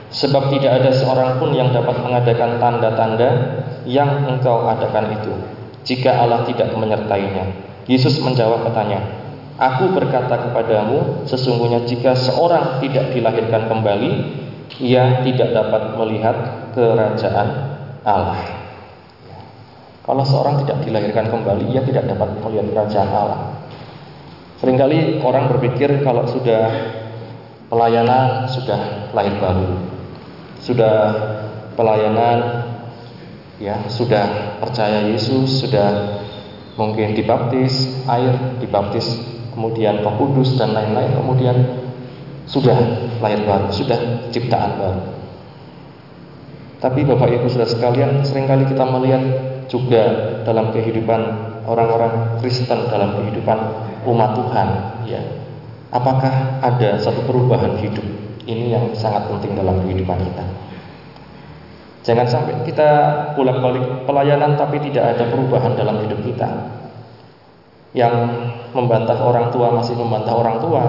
Sebab 0.08 0.56
tidak 0.56 0.84
ada 0.84 0.88
seorang 0.92 1.36
pun 1.36 1.52
yang 1.52 1.68
dapat 1.68 2.00
mengadakan 2.00 2.56
tanda-tanda 2.56 3.28
yang 3.84 4.24
engkau 4.28 4.64
adakan 4.64 5.12
itu, 5.12 5.32
jika 5.84 6.16
Allah 6.16 6.48
tidak 6.48 6.72
menyertainya." 6.72 7.72
Yesus 7.84 8.24
menjawab 8.24 8.64
katanya, 8.72 9.21
Aku 9.62 9.94
berkata 9.94 10.50
kepadamu, 10.50 11.22
sesungguhnya 11.22 11.86
jika 11.86 12.18
seorang 12.18 12.82
tidak 12.82 13.14
dilahirkan 13.14 13.70
kembali, 13.70 14.10
ia 14.82 15.22
tidak 15.22 15.54
dapat 15.54 15.94
melihat 15.94 16.36
kerajaan 16.74 17.48
Allah. 18.02 18.42
Kalau 20.02 20.24
seorang 20.26 20.66
tidak 20.66 20.82
dilahirkan 20.82 21.30
kembali, 21.30 21.70
ia 21.70 21.86
tidak 21.86 22.10
dapat 22.10 22.42
melihat 22.42 22.66
kerajaan 22.74 23.10
Allah. 23.14 23.40
Seringkali 24.58 25.22
orang 25.22 25.46
berpikir 25.54 26.02
kalau 26.02 26.26
sudah 26.26 26.66
pelayanan 27.70 28.50
sudah 28.50 29.14
lahir 29.14 29.38
baru, 29.38 29.78
sudah 30.58 30.94
pelayanan 31.78 32.38
ya 33.62 33.86
sudah 33.86 34.58
percaya 34.58 35.06
Yesus, 35.06 35.62
sudah 35.62 36.18
mungkin 36.74 37.14
dibaptis 37.14 38.02
air, 38.10 38.58
dibaptis 38.58 39.32
kemudian 39.52 40.00
Roh 40.00 40.16
Kudus 40.16 40.56
dan 40.56 40.72
lain-lain, 40.72 41.12
kemudian 41.14 41.56
sudah 42.48 42.76
lahir 43.22 43.44
baru, 43.46 43.70
sudah 43.70 44.28
ciptaan 44.34 44.80
baru. 44.80 45.02
Tapi 46.82 47.06
Bapak 47.06 47.30
Ibu 47.30 47.46
Saudara 47.46 47.70
sekalian, 47.70 48.26
sering 48.26 48.50
kali 48.50 48.66
kita 48.66 48.82
melihat 48.82 49.22
juga 49.70 50.02
dalam 50.42 50.74
kehidupan 50.74 51.20
orang-orang 51.62 52.42
Kristen 52.42 52.90
dalam 52.90 53.22
kehidupan 53.22 53.58
umat 54.10 54.30
Tuhan, 54.34 54.68
ya. 55.06 55.22
Apakah 55.92 56.58
ada 56.64 56.98
satu 56.98 57.22
perubahan 57.28 57.78
hidup? 57.78 58.02
Ini 58.42 58.74
yang 58.74 58.84
sangat 58.98 59.30
penting 59.30 59.54
dalam 59.54 59.84
kehidupan 59.86 60.18
kita. 60.18 60.44
Jangan 62.02 62.26
sampai 62.26 62.66
kita 62.66 62.88
pulang 63.38 63.62
balik 63.62 64.02
pelayanan 64.02 64.58
tapi 64.58 64.82
tidak 64.82 65.14
ada 65.14 65.30
perubahan 65.30 65.78
dalam 65.78 66.02
hidup 66.02 66.18
kita. 66.26 66.48
Yang 67.92 68.14
membantah 68.72 69.20
orang 69.20 69.52
tua 69.52 69.68
masih 69.76 69.94
membantah 69.96 70.32
orang 70.32 70.56
tua. 70.60 70.84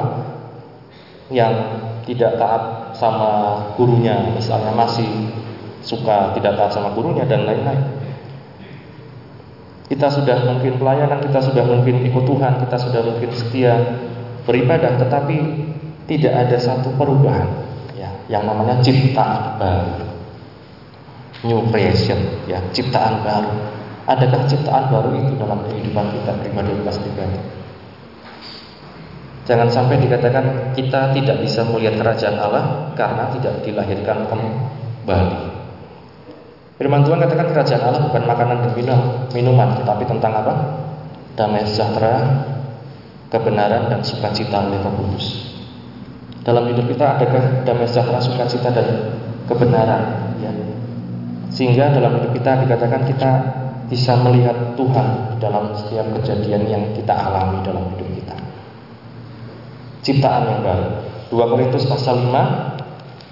Yang 1.31 1.53
tidak 2.03 2.35
taat 2.35 2.93
sama 2.99 3.31
gurunya 3.79 4.35
misalnya 4.35 4.75
masih 4.75 5.07
suka 5.83 6.35
tidak 6.35 6.55
taat 6.55 6.71
sama 6.75 6.91
gurunya 6.95 7.27
dan 7.27 7.47
lain-lain. 7.47 7.83
Kita 9.87 10.07
sudah 10.09 10.47
mungkin 10.47 10.79
pelayanan 10.79 11.19
kita 11.21 11.39
sudah 11.43 11.63
mungkin 11.67 12.07
ikut 12.07 12.23
Tuhan 12.23 12.53
kita 12.65 12.77
sudah 12.79 13.01
mungkin 13.03 13.29
setia 13.35 13.73
beribadah 14.47 14.99
tetapi 14.99 15.37
tidak 16.07 16.33
ada 16.47 16.57
satu 16.59 16.91
perubahan. 16.95 17.47
Ya 17.95 18.09
yang 18.31 18.47
namanya 18.47 18.79
ciptaan 18.79 19.59
baru. 19.59 20.07
New 21.43 21.67
creation 21.71 22.47
ya 22.47 22.63
ciptaan 22.71 23.23
baru 23.27 23.72
adakah 24.09 24.41
ciptaan 24.47 24.91
baru 24.91 25.09
itu 25.15 25.33
dalam 25.39 25.63
kehidupan 25.67 26.05
kita 26.15 26.31
pribadi 26.43 26.71
bebas 26.75 26.97
pribadi 26.99 27.39
Jangan 29.43 29.67
sampai 29.67 29.99
dikatakan 29.99 30.71
kita 30.71 31.11
tidak 31.11 31.37
bisa 31.43 31.67
melihat 31.67 31.99
kerajaan 31.99 32.39
Allah 32.39 32.95
karena 32.95 33.27
tidak 33.35 33.59
dilahirkan 33.67 34.23
kembali. 34.31 35.39
Firman 36.79 37.03
Tuhan 37.03 37.19
katakan 37.19 37.47
kerajaan 37.51 37.83
Allah 37.83 38.01
bukan 38.07 38.23
makanan 38.23 38.57
dan 38.63 38.71
minum, 38.71 38.99
minuman, 39.35 39.75
tetapi 39.83 40.07
tentang 40.07 40.31
apa? 40.31 40.53
Damai 41.35 41.67
sejahtera, 41.67 42.23
kebenaran 43.27 43.91
dan 43.91 43.99
sukacita 43.99 44.63
oleh 44.63 44.79
Roh 44.79 44.95
Kudus. 44.95 45.43
Dalam 46.47 46.63
hidup 46.71 46.87
kita 46.87 47.19
adakah 47.19 47.67
damai 47.67 47.87
sejahtera, 47.87 48.23
sukacita 48.23 48.71
dan 48.71 48.87
kebenaran? 49.51 50.03
Ya. 50.39 50.51
Sehingga 51.51 51.91
dalam 51.91 52.15
hidup 52.15 52.31
kita 52.31 52.63
dikatakan 52.63 53.11
kita 53.11 53.31
bisa 53.93 54.17
melihat 54.25 54.73
Tuhan 54.73 55.37
dalam 55.37 55.77
setiap 55.77 56.09
kejadian 56.17 56.65
yang 56.65 56.81
kita 56.97 57.13
alami 57.13 57.61
dalam 57.61 57.93
hidup 57.93 58.09
kita 58.17 58.33
ciptaan 60.01 60.49
yang 60.49 60.65
baru. 60.65 60.89
2 61.29 61.37
Korintus 61.53 61.85
pasal 61.85 62.25
5 62.25 62.33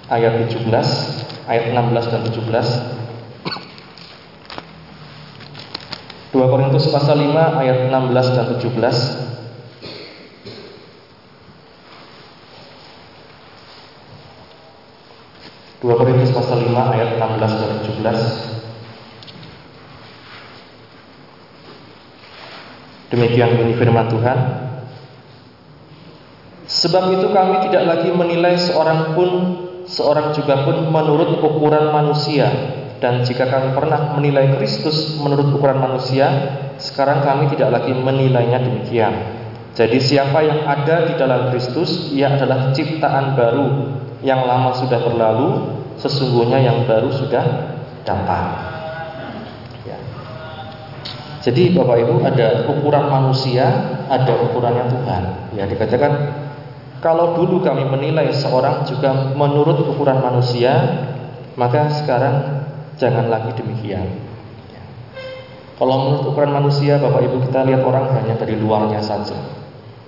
ayat 0.06 0.46
17, 0.46 0.70
ayat 1.50 1.64
16 1.74 2.12
dan 2.14 2.22
17. 2.30 3.02
2 6.30 6.46
Korintus 6.46 6.86
pasal 6.94 7.18
5 7.18 7.60
ayat 7.60 7.90
16 7.90 8.38
dan 8.38 8.46
17. 8.54 9.42
Dua 15.82 15.98
Korintus 15.98 16.30
pasal 16.30 16.62
5 16.62 16.94
ayat 16.94 17.18
16 17.18 17.58
dan 17.58 17.82
17 17.82 18.51
Demikian 23.12 23.60
bunyi 23.60 23.76
firman 23.76 24.08
Tuhan. 24.08 24.38
Sebab 26.64 27.20
itu 27.20 27.28
kami 27.28 27.68
tidak 27.68 27.84
lagi 27.84 28.08
menilai 28.08 28.56
seorang 28.56 29.12
pun 29.12 29.30
seorang 29.84 30.32
juga 30.32 30.64
pun 30.64 30.88
menurut 30.88 31.36
ukuran 31.44 31.92
manusia. 31.92 32.48
Dan 33.04 33.20
jika 33.20 33.50
kami 33.50 33.76
pernah 33.76 34.16
menilai 34.16 34.56
Kristus 34.56 35.20
menurut 35.20 35.52
ukuran 35.52 35.76
manusia 35.76 36.32
sekarang 36.80 37.20
kami 37.20 37.52
tidak 37.52 37.76
lagi 37.76 37.92
menilainya 37.92 38.64
demikian. 38.64 39.12
Jadi 39.76 39.98
siapa 40.00 40.40
yang 40.40 40.64
ada 40.64 41.04
di 41.04 41.12
dalam 41.20 41.52
Kristus 41.52 42.08
ia 42.16 42.32
adalah 42.32 42.72
ciptaan 42.72 43.36
baru. 43.36 43.68
Yang 44.22 44.40
lama 44.46 44.70
sudah 44.72 45.00
berlalu 45.02 45.48
sesungguhnya 46.00 46.62
yang 46.64 46.88
baru 46.88 47.10
sudah 47.12 47.44
datang. 48.06 48.71
Jadi 51.42 51.74
Bapak 51.74 51.96
Ibu 52.06 52.14
ada 52.22 52.70
ukuran 52.70 53.10
manusia 53.10 53.66
ada 54.06 54.32
ukurannya 54.46 54.86
Tuhan 54.88 55.22
ya 55.58 55.64
dikatakan 55.66 56.42
kalau 57.02 57.34
dulu 57.34 57.66
kami 57.66 57.82
menilai 57.82 58.30
seorang 58.30 58.86
juga 58.86 59.34
menurut 59.34 59.90
ukuran 59.90 60.22
manusia, 60.22 60.70
maka 61.58 61.90
sekarang 61.90 62.62
jangan 62.94 63.26
lagi 63.26 63.50
demikian. 63.58 64.06
Kalau 65.82 65.98
menurut 65.98 66.30
ukuran 66.30 66.54
manusia, 66.54 67.02
Bapak 67.02 67.26
Ibu 67.26 67.42
kita 67.50 67.66
lihat 67.66 67.82
orang 67.82 68.06
hanya 68.14 68.38
dari 68.38 68.54
luarnya 68.54 69.02
saja, 69.02 69.34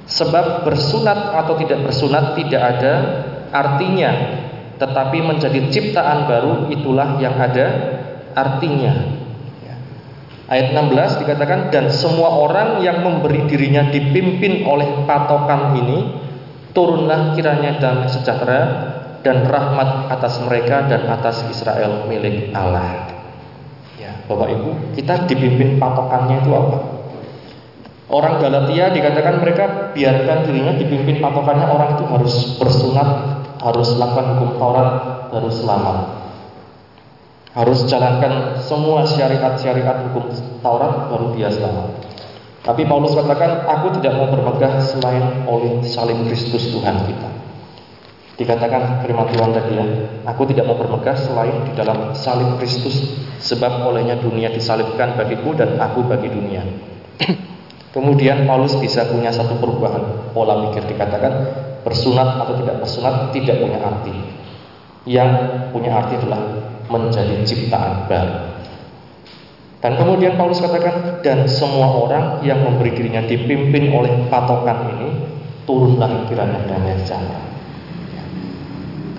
Sebab 0.07 0.63
bersunat 0.67 1.35
atau 1.35 1.59
tidak 1.59 1.87
bersunat 1.87 2.39
tidak 2.39 2.63
ada 2.63 2.95
artinya, 3.51 4.11
tetapi 4.79 5.19
menjadi 5.23 5.67
ciptaan 5.71 6.31
baru 6.31 6.71
itulah 6.71 7.19
yang 7.19 7.35
ada 7.39 7.67
artinya. 8.39 8.95
Ya. 9.63 9.75
Ayat 10.47 10.79
16 10.79 11.27
dikatakan 11.27 11.75
dan 11.75 11.91
semua 11.91 12.31
orang 12.31 12.79
yang 12.83 13.03
memberi 13.03 13.51
dirinya 13.51 13.91
dipimpin 13.91 14.63
oleh 14.63 15.07
patokan 15.07 15.75
ini 15.79 15.99
turunlah 16.71 17.35
kiranya 17.35 17.83
damai 17.83 18.07
sejahtera 18.07 18.61
dan 19.27 19.43
rahmat 19.47 20.11
atas 20.11 20.39
mereka 20.47 20.87
dan 20.87 21.07
atas 21.11 21.43
Israel 21.51 22.07
milik 22.07 22.55
Allah. 22.55 23.20
Bapak 24.31 24.47
Ibu, 24.47 24.95
kita 24.95 25.27
dipimpin 25.27 25.83
patokannya 25.83 26.39
itu 26.39 26.55
apa? 26.55 26.79
Orang 28.07 28.39
Galatia 28.39 28.95
dikatakan 28.95 29.43
mereka 29.43 29.91
biarkan 29.91 30.47
dirinya 30.47 30.79
dipimpin 30.79 31.19
patokannya 31.19 31.67
orang 31.67 31.99
itu 31.99 32.05
harus 32.07 32.35
bersunat, 32.63 33.09
harus 33.59 33.99
lakukan 33.99 34.39
hukum 34.39 34.51
Taurat, 34.63 34.91
harus 35.35 35.55
selamat. 35.59 35.99
Harus 37.51 37.91
jalankan 37.91 38.63
semua 38.63 39.03
syariat-syariat 39.03 40.07
hukum 40.07 40.31
Taurat 40.63 41.11
baru 41.11 41.35
dia 41.35 41.51
selamat. 41.51 42.07
Tapi 42.63 42.87
Paulus 42.87 43.19
katakan, 43.19 43.67
aku 43.67 43.99
tidak 43.99 44.15
mau 44.15 44.31
bermegah 44.31 44.79
selain 44.79 45.43
oleh 45.51 45.83
salim 45.83 46.29
Kristus 46.31 46.71
Tuhan 46.71 47.03
kita. 47.09 47.40
Dikatakan 48.41 49.05
firman 49.05 49.29
Tuhan 49.29 49.53
tadi 49.53 49.77
ya, 49.77 49.85
aku 50.25 50.49
tidak 50.49 50.65
mau 50.65 50.81
bermegah 50.81 51.13
selain 51.13 51.61
di 51.69 51.77
dalam 51.77 52.17
salib 52.17 52.57
Kristus, 52.57 53.21
sebab 53.37 53.85
olehnya 53.85 54.17
dunia 54.17 54.49
disalibkan 54.49 55.13
bagiku 55.13 55.53
dan 55.53 55.77
aku 55.77 56.09
bagi 56.09 56.33
dunia. 56.33 56.65
Kemudian 57.95 58.49
Paulus 58.49 58.81
bisa 58.81 59.05
punya 59.13 59.29
satu 59.29 59.61
perubahan 59.61 60.33
pola 60.33 60.73
pikir 60.73 60.89
dikatakan 60.89 61.33
bersunat 61.85 62.41
atau 62.41 62.57
tidak 62.65 62.81
bersunat 62.81 63.29
tidak 63.37 63.61
punya 63.61 63.77
arti. 63.77 64.15
Yang 65.05 65.31
punya 65.77 66.01
arti 66.01 66.17
adalah 66.17 66.41
menjadi 66.89 67.45
ciptaan 67.45 68.09
baru. 68.09 68.37
Dan 69.85 70.01
kemudian 70.01 70.41
Paulus 70.41 70.65
katakan 70.65 71.21
dan 71.21 71.45
semua 71.45 71.93
orang 71.93 72.41
yang 72.41 72.65
memberi 72.65 72.97
dirinya 72.97 73.21
dipimpin 73.21 73.93
oleh 73.93 74.29
patokan 74.33 74.97
ini 74.97 75.09
turunlah 75.69 76.25
kiranya 76.25 76.65
damai 76.65 76.97
sejahtera. 77.05 77.51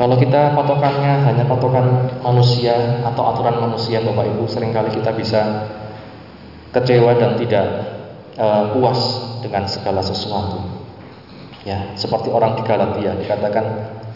Kalau 0.01 0.17
kita 0.17 0.57
patokannya 0.57 1.29
hanya 1.29 1.45
patokan 1.45 2.09
manusia 2.25 3.05
atau 3.05 3.21
aturan 3.21 3.61
manusia 3.61 4.01
Bapak 4.01 4.33
Ibu 4.33 4.49
sering 4.49 4.73
kali 4.73 4.89
kita 4.97 5.13
bisa 5.13 5.69
kecewa 6.73 7.13
dan 7.21 7.37
tidak 7.37 7.65
uh, 8.33 8.73
puas 8.73 8.97
dengan 9.45 9.69
segala 9.69 10.01
sesuatu. 10.01 10.57
Ya, 11.69 11.93
seperti 11.93 12.33
orang 12.33 12.57
di 12.57 12.65
Galatia 12.65 13.13
dikatakan 13.13 13.65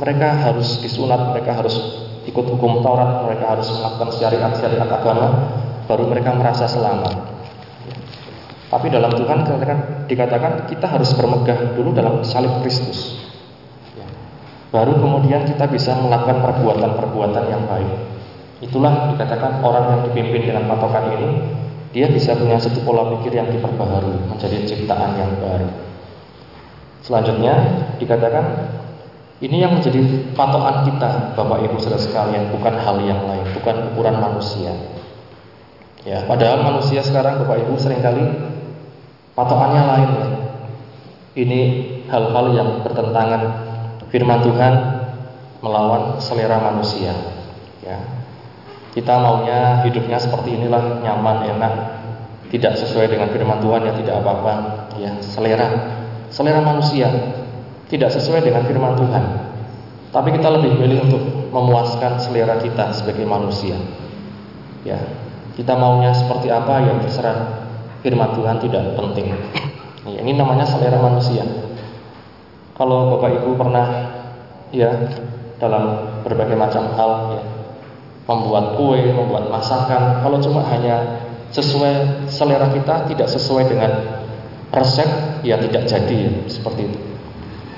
mereka 0.01 0.49
harus 0.49 0.81
disunat, 0.81 1.21
mereka 1.29 1.53
harus 1.53 1.77
ikut 2.25 2.45
hukum 2.57 2.81
Taurat, 2.81 3.21
mereka 3.29 3.53
harus 3.53 3.69
melakukan 3.69 4.09
syariat-syariat 4.17 4.89
agama, 4.89 5.53
baru 5.85 6.09
mereka 6.09 6.33
merasa 6.33 6.65
selamat. 6.65 7.13
Tapi 8.73 8.89
dalam 8.89 9.13
Tuhan 9.13 9.45
dikatakan, 9.45 10.09
dikatakan 10.09 10.51
kita 10.65 10.89
harus 10.89 11.13
bermegah 11.13 11.77
dulu 11.77 11.93
dalam 11.93 12.25
salib 12.25 12.65
Kristus. 12.65 13.24
Baru 14.75 14.99
kemudian 14.99 15.47
kita 15.47 15.71
bisa 15.71 15.95
melakukan 16.03 16.43
perbuatan-perbuatan 16.43 17.45
yang 17.47 17.63
baik. 17.63 17.95
Itulah 18.59 19.15
dikatakan 19.15 19.63
orang 19.63 19.88
yang 19.88 20.01
dipimpin 20.11 20.51
dengan 20.51 20.67
patokan 20.67 21.15
ini, 21.15 21.39
dia 21.95 22.11
bisa 22.11 22.35
punya 22.35 22.59
satu 22.59 22.83
pola 22.83 23.07
pikir 23.15 23.39
yang 23.39 23.47
diperbaharui, 23.47 24.27
menjadi 24.27 24.67
ciptaan 24.67 25.15
yang 25.15 25.31
baru. 25.39 25.71
Selanjutnya 27.07 27.55
dikatakan 28.03 28.75
ini 29.39 29.63
yang 29.63 29.79
menjadi 29.79 30.03
patokan 30.35 30.91
kita, 30.91 31.39
Bapak 31.39 31.63
Ibu 31.63 31.79
Saudara 31.79 32.03
sekalian, 32.03 32.51
bukan 32.51 32.75
hal 32.75 32.99
yang 32.99 33.23
lain, 33.23 33.47
bukan 33.55 33.95
ukuran 33.95 34.19
manusia. 34.19 34.75
Ya, 36.03 36.27
padahal 36.27 36.67
manusia 36.67 36.99
sekarang 36.99 37.39
Bapak 37.47 37.63
Ibu 37.63 37.79
sering 37.79 38.03
kali 38.03 38.27
patokannya 39.39 39.83
lain. 39.88 40.11
Ini 41.35 41.59
hal-hal 42.11 42.45
yang 42.55 42.69
bertentangan 42.83 43.64
firman 44.15 44.39
Tuhan 44.47 44.73
melawan 45.60 46.23
selera 46.23 46.56
manusia. 46.63 47.12
Ya. 47.84 47.99
Kita 48.95 49.19
maunya 49.19 49.84
hidupnya 49.84 50.15
seperti 50.15 50.56
inilah 50.56 51.04
nyaman, 51.04 51.51
enak, 51.51 51.73
tidak 52.47 52.80
sesuai 52.80 53.12
dengan 53.12 53.28
firman 53.36 53.60
Tuhan 53.60 53.84
ya 53.84 53.91
tidak 53.99 54.23
apa-apa. 54.23 54.54
Ya, 54.95 55.12
selera 55.19 55.67
selera 56.32 56.63
manusia 56.63 57.12
tidak 57.91 58.15
sesuai 58.15 58.39
dengan 58.39 58.63
firman 58.63 58.95
Tuhan. 58.95 59.23
Tapi 60.15 60.32
kita 60.32 60.47
lebih 60.47 60.80
milih 60.80 61.12
untuk 61.12 61.23
memuaskan 61.51 62.15
selera 62.23 62.56
kita 62.63 62.95
sebagai 62.95 63.28
manusia. 63.28 63.75
Ya, 64.88 64.95
kita 65.60 65.75
maunya 65.75 66.15
seperti 66.15 66.47
apa 66.47 66.88
yang 66.88 67.04
terserah. 67.04 67.67
Firman 67.99 68.32
Tuhan 68.38 68.63
tidak 68.63 68.95
penting. 68.95 69.34
Ini 70.08 70.32
namanya 70.39 70.63
selera 70.63 71.01
manusia. 71.04 71.41
Kalau 72.75 73.15
Bapak 73.15 73.39
Ibu 73.39 73.56
pernah 73.56 74.04
ya 74.75 74.91
dalam 75.57 76.11
berbagai 76.27 76.59
macam 76.59 76.91
hal 76.93 77.11
ya 77.39 77.43
membuat 78.25 78.73
kue, 78.77 79.01
membuat 79.13 79.53
masakan, 79.53 80.25
kalau 80.25 80.41
cuma 80.41 80.65
hanya 80.65 81.21
sesuai 81.53 82.25
selera 82.25 82.73
kita, 82.73 83.05
tidak 83.05 83.27
sesuai 83.29 83.69
dengan 83.69 83.91
resep, 84.73 85.41
ya 85.45 85.61
tidak 85.61 85.85
jadi 85.85 86.15
ya, 86.29 86.31
seperti 86.49 86.89
itu. 86.89 86.99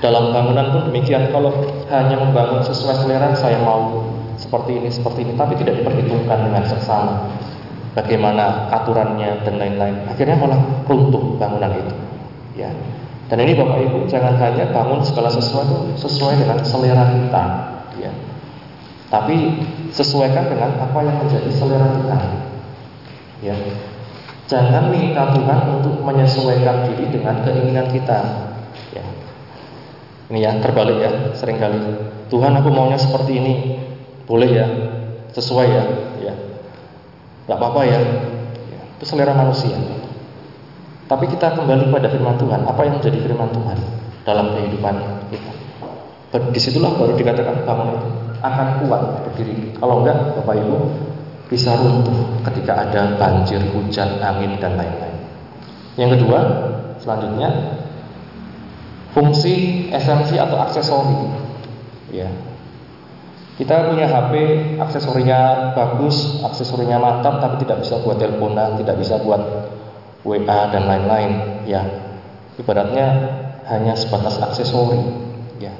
Dalam 0.00 0.32
bangunan 0.32 0.72
pun 0.72 0.82
demikian, 0.88 1.28
kalau 1.28 1.52
hanya 1.92 2.16
membangun 2.16 2.64
sesuai 2.64 3.04
selera, 3.04 3.36
saya 3.36 3.60
mau 3.60 4.08
seperti 4.40 4.80
ini, 4.80 4.88
seperti 4.88 5.28
ini, 5.28 5.32
tapi 5.36 5.58
tidak 5.60 5.84
diperhitungkan 5.84 6.48
dengan 6.48 6.64
seksama 6.64 7.28
bagaimana 7.92 8.72
aturannya 8.72 9.44
dan 9.44 9.54
lain-lain. 9.60 10.06
Akhirnya 10.08 10.38
malah 10.38 10.60
runtuh 10.88 11.36
bangunan 11.36 11.76
itu. 11.76 11.94
Ya. 12.56 12.70
Dan 13.28 13.44
ini 13.44 13.52
Bapak 13.52 13.78
Ibu 13.84 13.98
jangan 14.08 14.40
hanya 14.40 14.72
bangun 14.72 15.04
segala 15.04 15.28
sesuatu 15.28 15.92
sesuai 16.00 16.40
dengan 16.40 16.64
selera 16.64 17.12
kita, 17.12 17.44
ya. 18.00 18.12
Tapi 19.12 19.36
sesuaikan 19.92 20.48
dengan 20.48 20.80
apa 20.80 20.98
yang 21.04 21.16
menjadi 21.20 21.50
selera 21.52 21.88
kita. 21.92 22.18
Ya. 23.44 23.56
Jangan 24.48 24.88
minta 24.88 25.28
Tuhan 25.36 25.60
untuk 25.76 26.00
menyesuaikan 26.00 26.88
diri 26.88 27.12
dengan 27.12 27.44
keinginan 27.44 27.92
kita. 27.92 28.18
Ya. 28.96 29.04
Ini 30.32 30.38
ya 30.40 30.50
terbalik 30.60 30.96
ya, 30.96 31.12
sering 31.36 31.60
kali. 31.60 31.80
Tuhan 32.32 32.52
aku 32.56 32.68
maunya 32.72 32.96
seperti 32.96 33.40
ini. 33.40 33.54
Boleh 34.24 34.50
ya, 34.52 34.66
sesuai 35.32 35.68
ya. 35.68 35.84
Gak 37.48 37.56
apa-apa 37.56 37.80
ya. 37.88 38.00
Itu 39.00 39.04
selera 39.08 39.32
manusia. 39.32 39.72
Tapi 41.08 41.24
kita 41.24 41.56
kembali 41.56 41.88
pada 41.88 42.12
firman 42.12 42.36
Tuhan. 42.36 42.68
Apa 42.68 42.84
yang 42.84 43.00
menjadi 43.00 43.18
firman 43.24 43.48
Tuhan 43.48 43.78
dalam 44.28 44.52
kehidupan 44.52 44.94
kita? 45.32 45.52
Di 46.52 46.60
situlah 46.60 46.92
baru 46.92 47.16
dikatakan 47.16 47.64
bangun 47.64 47.96
itu 47.96 48.08
akan 48.44 48.66
kuat 48.84 49.02
berdiri. 49.24 49.72
Kalau 49.80 50.04
enggak, 50.04 50.36
Bapak 50.36 50.54
Ibu 50.60 50.76
bisa 51.48 51.72
runtuh 51.80 52.44
ketika 52.44 52.84
ada 52.84 53.16
banjir, 53.16 53.56
hujan, 53.72 54.20
angin 54.20 54.60
dan 54.60 54.76
lain-lain. 54.76 55.16
Yang 55.96 56.20
kedua, 56.20 56.40
selanjutnya 57.00 57.48
fungsi 59.16 59.88
esensi 59.88 60.36
atau 60.36 60.60
aksesori. 60.60 61.20
Ya, 62.12 62.28
kita 63.56 63.88
punya 63.88 64.06
HP, 64.06 64.32
aksesorinya 64.76 65.72
bagus, 65.72 66.44
aksesorinya 66.44 67.00
mantap, 67.00 67.40
tapi 67.40 67.64
tidak 67.64 67.80
bisa 67.80 67.96
buat 68.04 68.20
teleponan, 68.20 68.76
tidak 68.76 69.00
bisa 69.00 69.16
buat 69.24 69.40
WA 70.28 70.60
dan 70.68 70.84
lain-lain. 70.84 71.64
Ya, 71.64 71.80
ibaratnya 72.60 73.06
hanya 73.68 73.96
sebatas 73.96 74.36
aksesori. 74.36 75.00
Ya, 75.56 75.72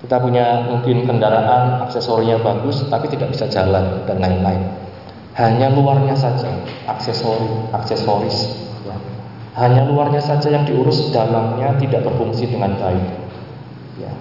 kita 0.00 0.16
punya 0.16 0.64
mungkin 0.66 1.04
kendaraan, 1.04 1.84
aksesorinya 1.84 2.40
bagus, 2.40 2.82
tapi 2.88 3.06
tidak 3.12 3.36
bisa 3.36 3.46
jalan 3.52 4.02
dan 4.08 4.16
lain-lain. 4.18 4.64
Hanya 5.36 5.70
luarnya 5.70 6.16
saja, 6.16 6.48
aksesori, 6.88 7.70
aksesoris. 7.70 8.66
Ya. 8.88 8.96
Hanya 9.60 9.86
luarnya 9.86 10.24
saja 10.24 10.48
yang 10.48 10.64
diurus, 10.64 11.12
dalamnya 11.12 11.76
tidak 11.78 12.02
berfungsi 12.08 12.48
dengan 12.48 12.74
baik. 12.80 13.06
Ya. 14.00 14.12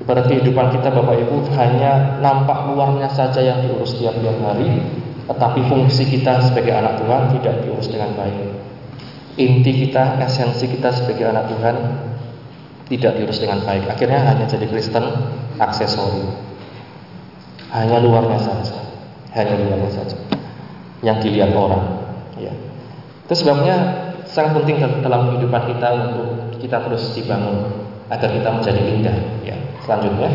Ibarat 0.00 0.26
kehidupan 0.32 0.72
kita 0.72 0.88
Bapak 0.90 1.16
Ibu 1.20 1.52
hanya 1.54 2.18
nampak 2.24 2.72
luarnya 2.72 3.08
saja 3.12 3.44
yang 3.44 3.60
diurus 3.60 4.00
tiap-tiap 4.00 4.36
hari, 4.40 4.84
tetapi 5.28 5.60
fungsi 5.68 6.08
kita 6.08 6.44
sebagai 6.48 6.74
anak 6.76 7.00
Tuhan 7.00 7.22
tidak 7.38 7.54
diurus 7.64 7.88
dengan 7.92 8.12
baik. 8.16 8.53
Inti 9.34 9.72
kita, 9.86 10.22
esensi 10.22 10.70
kita 10.70 10.94
sebagai 10.94 11.26
anak 11.26 11.50
Tuhan 11.50 11.76
tidak 12.86 13.18
diurus 13.18 13.42
dengan 13.42 13.66
baik. 13.66 13.90
Akhirnya 13.90 14.22
hanya 14.22 14.46
jadi 14.46 14.70
Kristen 14.70 15.02
aksesori. 15.58 16.22
Hanya 17.74 17.98
luarnya 17.98 18.38
saja, 18.38 18.78
hanya 19.34 19.58
luarnya 19.58 19.90
saja 19.90 20.14
yang 21.02 21.18
dilihat 21.18 21.50
orang. 21.50 21.82
Ya. 22.38 22.54
Itu 23.26 23.34
sebabnya 23.34 23.76
sangat 24.30 24.62
penting 24.62 24.78
dalam 25.02 25.34
kehidupan 25.34 25.62
kita 25.74 25.88
untuk 25.90 26.28
kita 26.62 26.78
terus 26.86 27.10
dibangun 27.18 27.74
agar 28.14 28.30
kita 28.30 28.48
menjadi 28.54 28.80
indah. 28.86 29.16
Ya. 29.42 29.58
Selanjutnya, 29.82 30.30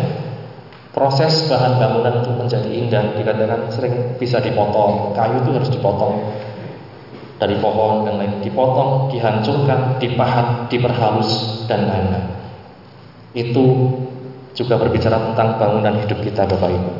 proses 0.91 1.47
bahan 1.47 1.79
bangunan 1.79 2.19
untuk 2.19 2.35
menjadi 2.35 2.67
indah 2.67 3.15
dikatakan 3.15 3.71
sering 3.71 4.19
bisa 4.19 4.43
dipotong. 4.43 5.15
Kayu 5.15 5.39
itu 5.39 5.55
harus 5.55 5.71
dipotong 5.71 6.19
dari 7.39 7.55
pohon 7.63 8.03
dan 8.03 8.19
lain 8.19 8.43
dipotong, 8.43 9.07
dihancurkan, 9.15 9.95
dipahat, 9.97 10.67
diperhalus 10.67 11.63
dan 11.71 11.87
lain-lain. 11.87 12.27
Itu 13.31 13.65
juga 14.51 14.75
berbicara 14.75 15.31
tentang 15.31 15.55
bangunan 15.55 16.03
hidup 16.03 16.19
kita 16.19 16.43
Bapak 16.43 16.69
Ibu. 16.69 16.91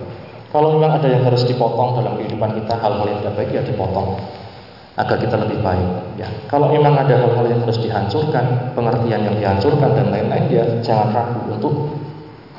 Kalau 0.49 0.79
memang 0.79 0.97
ada 0.97 1.07
yang 1.11 1.27
harus 1.27 1.45
dipotong 1.45 1.99
dalam 1.99 2.17
kehidupan 2.17 2.55
kita, 2.55 2.73
hal-hal 2.79 3.05
yang 3.05 3.19
tidak 3.21 3.35
baik 3.37 3.49
ya 3.53 3.61
dipotong 3.67 4.17
agar 4.99 5.15
kita 5.15 5.35
lebih 5.39 5.59
baik. 5.61 5.89
Ya, 6.17 6.27
kalau 6.49 6.71
memang 6.73 6.95
ada 6.97 7.15
hal-hal 7.19 7.45
yang 7.45 7.61
harus 7.63 7.79
dihancurkan, 7.79 8.73
pengertian 8.73 9.21
yang 9.27 9.35
dihancurkan 9.37 9.89
dan 9.93 10.07
lain-lain, 10.09 10.45
ya 10.49 10.63
jangan 10.81 11.13
ragu 11.13 11.41
untuk 11.51 11.73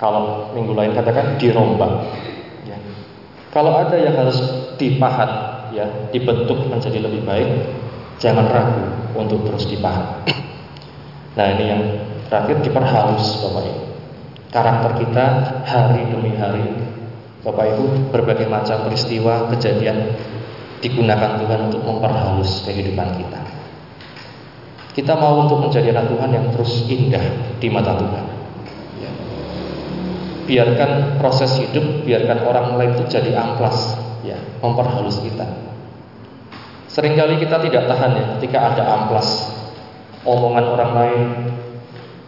kalau 0.00 0.48
minggu 0.56 0.72
lain 0.72 0.96
katakan 0.96 1.36
dirombak. 1.36 2.08
Ya. 2.64 2.78
Kalau 3.52 3.76
ada 3.76 3.96
yang 3.98 4.16
harus 4.16 4.38
dipahat, 4.80 5.49
ya 5.74 5.87
dibentuk 6.11 6.66
menjadi 6.70 6.98
lebih 7.02 7.22
baik, 7.26 7.50
jangan 8.18 8.46
ragu 8.50 8.85
untuk 9.16 9.46
terus 9.46 9.66
dipahat. 9.66 10.26
Nah 11.30 11.46
ini 11.56 11.64
yang 11.70 11.83
terakhir 12.26 12.59
diperhalus 12.59 13.38
Bapak 13.38 13.62
Ibu. 13.62 13.83
Karakter 14.50 14.90
kita 14.98 15.26
hari 15.62 16.11
demi 16.11 16.35
hari, 16.35 16.66
Bapak 17.46 17.70
Ibu 17.70 18.11
berbagai 18.11 18.50
macam 18.50 18.90
peristiwa 18.90 19.46
kejadian 19.54 20.11
digunakan 20.83 21.38
Tuhan 21.38 21.61
untuk 21.70 21.83
memperhalus 21.87 22.66
kehidupan 22.66 23.09
kita. 23.20 23.40
Kita 24.90 25.14
mau 25.14 25.46
untuk 25.46 25.70
menjadi 25.70 25.94
anak 25.94 26.11
Tuhan 26.11 26.30
yang 26.35 26.46
terus 26.50 26.83
indah 26.90 27.24
di 27.62 27.68
mata 27.70 27.94
Tuhan. 27.94 28.26
Ya. 28.98 29.12
Biarkan 30.50 31.22
proses 31.22 31.62
hidup, 31.62 32.02
biarkan 32.02 32.42
orang 32.42 32.74
lain 32.74 32.90
itu 32.98 33.06
jadi 33.06 33.38
amplas, 33.38 33.99
ya, 34.24 34.38
memperhalus 34.61 35.20
kita. 35.22 35.46
Seringkali 36.90 37.38
kita 37.38 37.62
tidak 37.62 37.87
tahan 37.87 38.11
ya 38.18 38.24
ketika 38.38 38.59
ada 38.74 38.83
amplas, 38.83 39.28
omongan 40.26 40.64
orang 40.74 40.90
lain 40.90 41.20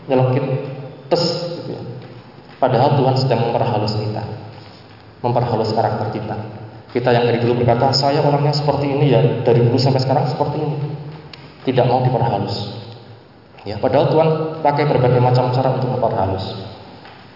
nyelekit 0.06 0.46
tes 1.10 1.22
gitu 1.58 1.74
ya. 1.74 1.82
Padahal 2.62 2.94
Tuhan 2.94 3.14
sedang 3.18 3.50
memperhalus 3.50 3.98
kita, 3.98 4.22
memperhalus 5.20 5.74
karakter 5.74 6.14
kita. 6.14 6.36
Kita 6.92 7.08
yang 7.08 7.24
dari 7.24 7.40
dulu 7.40 7.64
berkata, 7.64 7.88
saya 7.96 8.20
orangnya 8.20 8.52
seperti 8.52 8.84
ini 8.84 9.06
ya, 9.08 9.20
dari 9.42 9.64
dulu 9.64 9.80
sampai 9.80 9.98
sekarang 10.04 10.28
seperti 10.28 10.60
ini. 10.60 10.78
Tidak 11.64 11.88
mau 11.88 12.04
diperhalus. 12.04 12.84
Ya, 13.64 13.78
padahal 13.78 14.10
Tuhan 14.10 14.28
pakai 14.60 14.84
berbagai 14.90 15.22
macam 15.22 15.54
cara 15.54 15.72
untuk 15.72 15.88
memperhalus. 15.94 16.58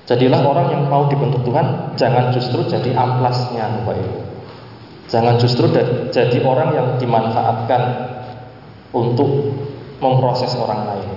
Jadilah 0.06 0.42
orang 0.42 0.70
yang 0.70 0.82
mau 0.86 1.08
dibentuk 1.10 1.42
Tuhan, 1.42 1.98
jangan 1.98 2.30
justru 2.30 2.62
jadi 2.66 2.94
amplasnya 2.94 3.82
Bapak 3.82 3.94
Ibu. 3.98 4.25
Jangan 5.06 5.38
justru 5.38 5.70
jadi 6.10 6.38
orang 6.42 6.74
yang 6.74 6.88
dimanfaatkan 6.98 7.82
untuk 8.90 9.54
memproses 10.02 10.50
orang 10.58 10.82
lain. 10.88 11.10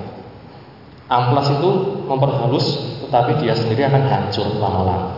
Amplas 1.10 1.49
itu 1.58 1.69
memperhalus, 2.06 2.67
tetapi 3.02 3.41
dia 3.41 3.58
sendiri 3.58 3.82
akan 3.89 4.04
hancur 4.06 4.45
lama-lama. 4.62 5.17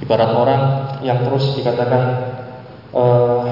Ibarat 0.00 0.30
orang 0.38 0.62
yang 1.02 1.18
terus 1.26 1.58
dikatakan 1.58 2.02
uh, 2.94 3.42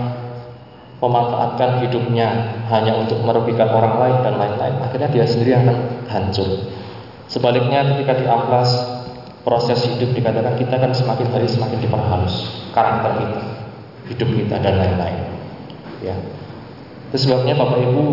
memanfaatkan 1.02 1.82
hidupnya 1.82 2.58
hanya 2.70 2.94
untuk 2.94 3.22
merugikan 3.26 3.70
orang 3.74 3.94
lain 3.98 4.16
dan 4.22 4.34
lain-lain, 4.38 4.76
akhirnya 4.82 5.10
dia 5.10 5.26
sendiri 5.26 5.58
akan 5.58 5.76
hancur. 6.06 6.46
Sebaliknya 7.26 7.84
ketika 7.94 8.22
diamplas 8.22 8.70
proses 9.42 9.82
hidup 9.84 10.14
dikatakan 10.14 10.54
kita 10.56 10.78
akan 10.78 10.92
semakin 10.94 11.26
hari 11.30 11.48
semakin 11.50 11.78
diperhalus 11.82 12.34
karakter 12.72 13.10
kita, 13.20 13.40
hidup 14.08 14.28
kita 14.28 14.56
dan 14.60 14.74
lain-lain. 14.80 15.24
Ya. 16.04 16.16
Itu 17.12 17.16
sebabnya 17.28 17.56
Bapak 17.56 17.80
Ibu 17.80 18.04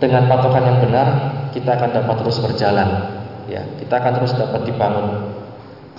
dengan 0.00 0.28
patokan 0.28 0.64
yang 0.64 0.78
benar 0.80 1.08
kita 1.52 1.76
akan 1.76 1.90
dapat 1.92 2.14
terus 2.24 2.38
berjalan. 2.40 2.88
Ya, 3.50 3.66
kita 3.82 3.98
akan 3.98 4.12
terus 4.22 4.32
dapat 4.38 4.62
dibangun 4.62 5.40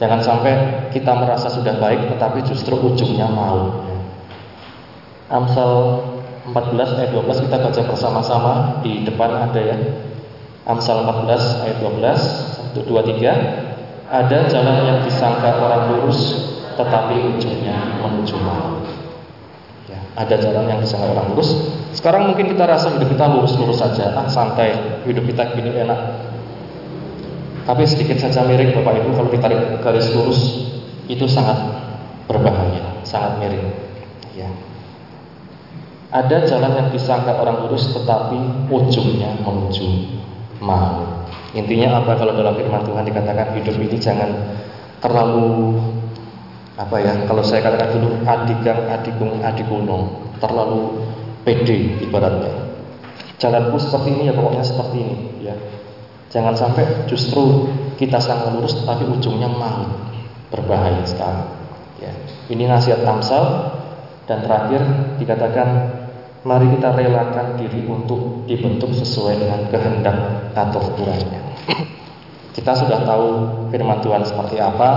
Jangan 0.01 0.17
sampai 0.17 0.53
kita 0.89 1.13
merasa 1.13 1.45
sudah 1.45 1.77
baik 1.77 2.09
tetapi 2.09 2.41
justru 2.41 2.73
ujungnya 2.73 3.29
mau. 3.29 3.85
Amsal 5.29 6.01
14 6.49 6.97
ayat 6.97 7.13
12 7.13 7.45
kita 7.45 7.61
baca 7.61 7.81
bersama-sama 7.85 8.81
di 8.81 9.05
depan 9.05 9.29
ada 9.29 9.61
ya. 9.61 9.77
Amsal 10.65 11.05
14 11.05 11.69
ayat 11.69 11.77
12 11.85 12.81
1 12.81 12.81
2 12.81 12.97
3 13.13 14.09
ada 14.09 14.37
jalan 14.49 14.77
yang 14.89 14.99
disangka 15.05 15.61
orang 15.61 15.93
lurus 15.93 16.49
tetapi 16.77 17.15
ujungnya 17.35 18.01
menuju 18.01 18.35
maut. 18.39 18.85
Ya, 19.91 19.99
ada 20.15 20.35
jalan 20.39 20.65
yang 20.71 20.79
disangka 20.79 21.11
orang 21.11 21.35
lurus. 21.35 21.51
Sekarang 21.91 22.31
mungkin 22.31 22.51
kita 22.51 22.63
rasa 22.63 22.95
hidup 22.95 23.11
kita 23.11 23.25
lurus-lurus 23.27 23.83
saja, 23.83 24.15
ah, 24.15 24.27
santai, 24.27 25.03
hidup 25.03 25.27
kita 25.27 25.51
gini 25.55 25.75
enak. 25.75 25.99
Tapi 27.67 27.83
sedikit 27.85 28.17
saja 28.17 28.41
miring 28.47 28.73
Bapak 28.73 28.99
Ibu 29.03 29.09
kalau 29.13 29.29
ditarik 29.29 29.61
garis 29.85 30.09
lurus 30.15 30.39
itu 31.05 31.27
sangat 31.29 31.59
berbahaya, 32.25 33.03
sangat 33.05 33.37
miring. 33.37 33.69
Ya. 34.33 34.49
Ada 36.11 36.47
jalan 36.47 36.71
yang 36.75 36.87
disangka 36.89 37.37
orang 37.37 37.67
lurus 37.67 37.91
tetapi 37.93 38.67
ujungnya 38.71 39.39
menuju 39.43 39.87
mau. 40.63 41.27
Intinya 41.51 41.99
apa 41.99 42.15
kalau 42.15 42.31
dalam 42.31 42.55
firman 42.55 42.87
Tuhan 42.87 43.03
dikatakan 43.03 43.59
hidup 43.59 43.75
ini 43.75 43.97
jangan 43.99 44.29
terlalu 45.03 45.75
apa 46.81 46.95
ya 46.97 47.13
kalau 47.29 47.45
saya 47.45 47.61
katakan 47.61 47.93
dulu 48.01 48.25
adigang 48.25 48.81
adikung 48.89 49.37
adikunung 49.45 50.33
terlalu 50.41 51.05
pede 51.45 52.01
ibaratnya 52.01 52.73
jalanku 53.37 53.77
seperti 53.77 54.09
ini 54.17 54.23
ya 54.29 54.33
pokoknya 54.33 54.65
seperti 54.65 54.97
ini 54.97 55.15
ya 55.45 55.55
Jangan 56.31 56.55
sampai 56.55 57.11
justru 57.11 57.67
kita 57.99 58.15
sangat 58.23 58.55
lurus 58.55 58.87
tapi 58.87 59.03
ujungnya 59.03 59.51
maut. 59.51 59.99
Berbahaya 60.47 61.03
sekali. 61.03 61.43
Ya. 61.99 62.11
Ini 62.47 62.71
nasihat 62.71 63.03
Amsal 63.03 63.71
dan 64.27 64.43
terakhir 64.43 64.83
dikatakan 65.19 65.67
mari 66.47 66.71
kita 66.75 66.95
relakan 66.95 67.59
diri 67.59 67.83
untuk 67.87 68.47
dibentuk 68.47 68.95
sesuai 68.95 69.43
dengan 69.43 69.61
kehendak 69.67 70.17
atau 70.55 70.79
ukurannya. 70.91 71.39
Kita 72.55 72.75
sudah 72.75 73.07
tahu 73.07 73.27
firman 73.71 74.03
Tuhan 74.03 74.27
seperti 74.27 74.59
apa, 74.59 74.89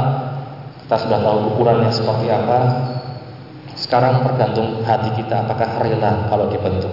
kita 0.85 0.97
sudah 1.01 1.19
tahu 1.25 1.39
ukurannya 1.57 1.91
seperti 1.91 2.29
apa. 2.29 2.59
Sekarang 3.75 4.23
tergantung 4.23 4.87
hati 4.87 5.13
kita 5.19 5.49
apakah 5.49 5.83
rela 5.83 6.29
kalau 6.31 6.47
dibentuk. 6.53 6.93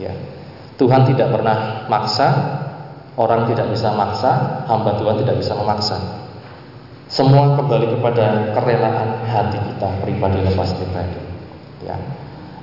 Ya. 0.00 0.14
Tuhan 0.80 1.04
tidak 1.04 1.28
pernah 1.28 1.84
maksa, 1.92 2.28
Orang 3.20 3.44
tidak 3.52 3.68
bisa 3.68 3.92
maksa, 3.92 4.64
hamba 4.64 4.96
Tuhan 4.96 5.20
tidak 5.20 5.44
bisa 5.44 5.52
memaksa. 5.52 6.00
Semua 7.10 7.52
kembali 7.52 7.98
kepada 7.98 8.54
kerelaan 8.56 9.28
hati 9.28 9.60
kita 9.60 9.88
pribadi 10.00 10.40
lepas 10.40 10.72
pribadi. 10.72 11.20
Ya. 11.84 12.00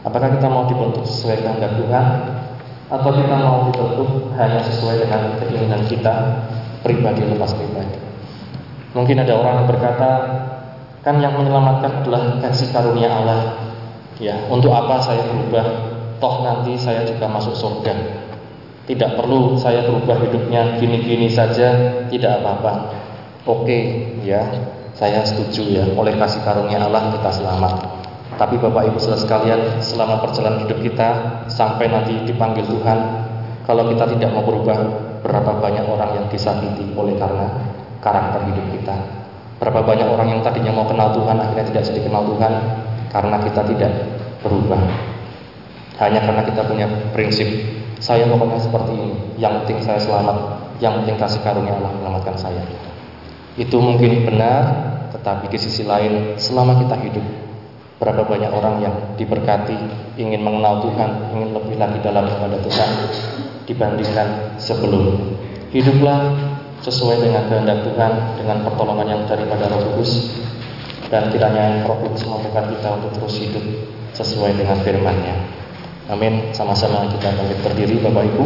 Apakah 0.02 0.34
kita 0.34 0.50
mau 0.50 0.66
dibentuk 0.66 1.06
sesuai 1.06 1.46
kehendak 1.46 1.78
Tuhan 1.78 2.06
atau 2.90 3.12
kita 3.14 3.36
mau 3.38 3.70
dibentuk 3.70 4.34
hanya 4.34 4.64
sesuai 4.66 5.04
dengan 5.06 5.22
keinginan 5.38 5.84
kita 5.86 6.14
pribadi 6.82 7.22
lepas 7.28 7.54
pribadi? 7.54 8.07
Mungkin 8.98 9.22
ada 9.22 9.38
orang 9.38 9.62
yang 9.62 9.68
berkata, 9.70 10.10
kan 11.06 11.22
yang 11.22 11.38
menyelamatkan 11.38 12.02
adalah 12.02 12.42
kasih 12.42 12.74
karunia 12.74 13.14
Allah. 13.14 13.54
Ya, 14.18 14.50
untuk 14.50 14.74
apa 14.74 14.98
saya 14.98 15.22
berubah? 15.30 15.94
Toh 16.18 16.42
nanti 16.42 16.74
saya 16.82 17.06
juga 17.06 17.30
masuk 17.30 17.54
surga. 17.54 17.94
Tidak 18.90 19.14
perlu 19.14 19.54
saya 19.62 19.86
berubah 19.86 20.18
hidupnya 20.18 20.82
gini-gini 20.82 21.30
saja, 21.30 22.02
tidak 22.10 22.42
apa-apa. 22.42 22.90
Oke, 23.46 24.10
ya, 24.26 24.42
saya 24.98 25.22
setuju 25.22 25.78
ya. 25.78 25.86
Oleh 25.94 26.18
kasih 26.18 26.42
karunia 26.42 26.82
Allah 26.82 27.14
kita 27.14 27.30
selamat. 27.38 27.74
Tapi 28.42 28.58
Bapak 28.58 28.90
Ibu 28.90 28.98
saudara 28.98 29.22
sekalian, 29.22 29.62
selama 29.78 30.26
perjalanan 30.26 30.66
hidup 30.66 30.82
kita 30.82 31.10
sampai 31.54 31.86
nanti 31.86 32.18
dipanggil 32.26 32.66
Tuhan, 32.66 32.98
kalau 33.70 33.94
kita 33.94 34.10
tidak 34.18 34.34
mau 34.34 34.42
berubah, 34.42 34.78
berapa 35.22 35.52
banyak 35.62 35.86
orang 35.86 36.18
yang 36.18 36.26
disakiti 36.34 36.98
oleh 36.98 37.14
karena 37.22 37.77
karakter 38.08 38.40
hidup 38.48 38.66
kita. 38.80 38.96
Berapa 39.60 39.84
banyak 39.84 40.08
orang 40.08 40.28
yang 40.32 40.42
tadinya 40.46 40.72
mau 40.72 40.88
kenal 40.88 41.12
Tuhan 41.12 41.36
akhirnya 41.36 41.66
tidak 41.68 41.84
jadi 41.92 42.00
kenal 42.08 42.24
Tuhan 42.24 42.54
karena 43.12 43.38
kita 43.44 43.62
tidak 43.76 43.92
berubah. 44.40 44.82
Hanya 46.00 46.20
karena 46.24 46.44
kita 46.48 46.62
punya 46.64 46.88
prinsip 47.12 47.50
saya 48.00 48.24
pokoknya 48.32 48.64
seperti 48.64 48.92
ini. 48.96 49.14
Yang 49.36 49.54
penting 49.66 49.80
saya 49.84 50.00
selamat, 50.00 50.38
yang 50.80 51.04
penting 51.04 51.18
kasih 51.20 51.42
karunia 51.44 51.76
Allah 51.76 51.92
menyelamatkan 51.92 52.38
saya. 52.40 52.64
Itu 53.58 53.82
mungkin 53.82 54.24
benar, 54.24 54.64
tetapi 55.12 55.50
di 55.50 55.58
sisi 55.58 55.82
lain 55.82 56.38
selama 56.38 56.78
kita 56.78 56.96
hidup 57.02 57.26
Berapa 57.98 58.30
banyak 58.30 58.54
orang 58.54 58.78
yang 58.78 58.94
diberkati, 59.18 59.74
ingin 60.22 60.46
mengenal 60.46 60.86
Tuhan, 60.86 61.34
ingin 61.34 61.50
lebih 61.50 61.82
lagi 61.82 61.98
dalam 62.06 62.30
kepada 62.30 62.62
Tuhan 62.62 62.90
dibandingkan 63.66 64.28
sebelum. 64.62 65.34
Hiduplah 65.74 66.20
sesuai 66.86 67.24
dengan 67.24 67.50
kehendak 67.50 67.86
Tuhan, 67.86 68.12
dengan 68.38 68.58
pertolongan 68.66 69.08
yang 69.08 69.22
daripada 69.26 69.70
Roh 69.72 69.82
Kudus, 69.94 70.38
dan 71.08 71.32
kiranya 71.32 71.86
Roh 71.88 71.98
Kudus 72.04 72.28
membuka 72.28 72.68
kita 72.68 72.88
untuk 73.00 73.12
terus 73.18 73.36
hidup 73.42 73.66
sesuai 74.14 74.58
dengan 74.58 74.78
firman-Nya. 74.82 75.36
Amin. 76.08 76.56
Sama-sama 76.56 77.08
kita 77.12 77.36
bangkit 77.36 77.60
berdiri 77.68 78.00
Bapak 78.00 78.24
Ibu. 78.32 78.44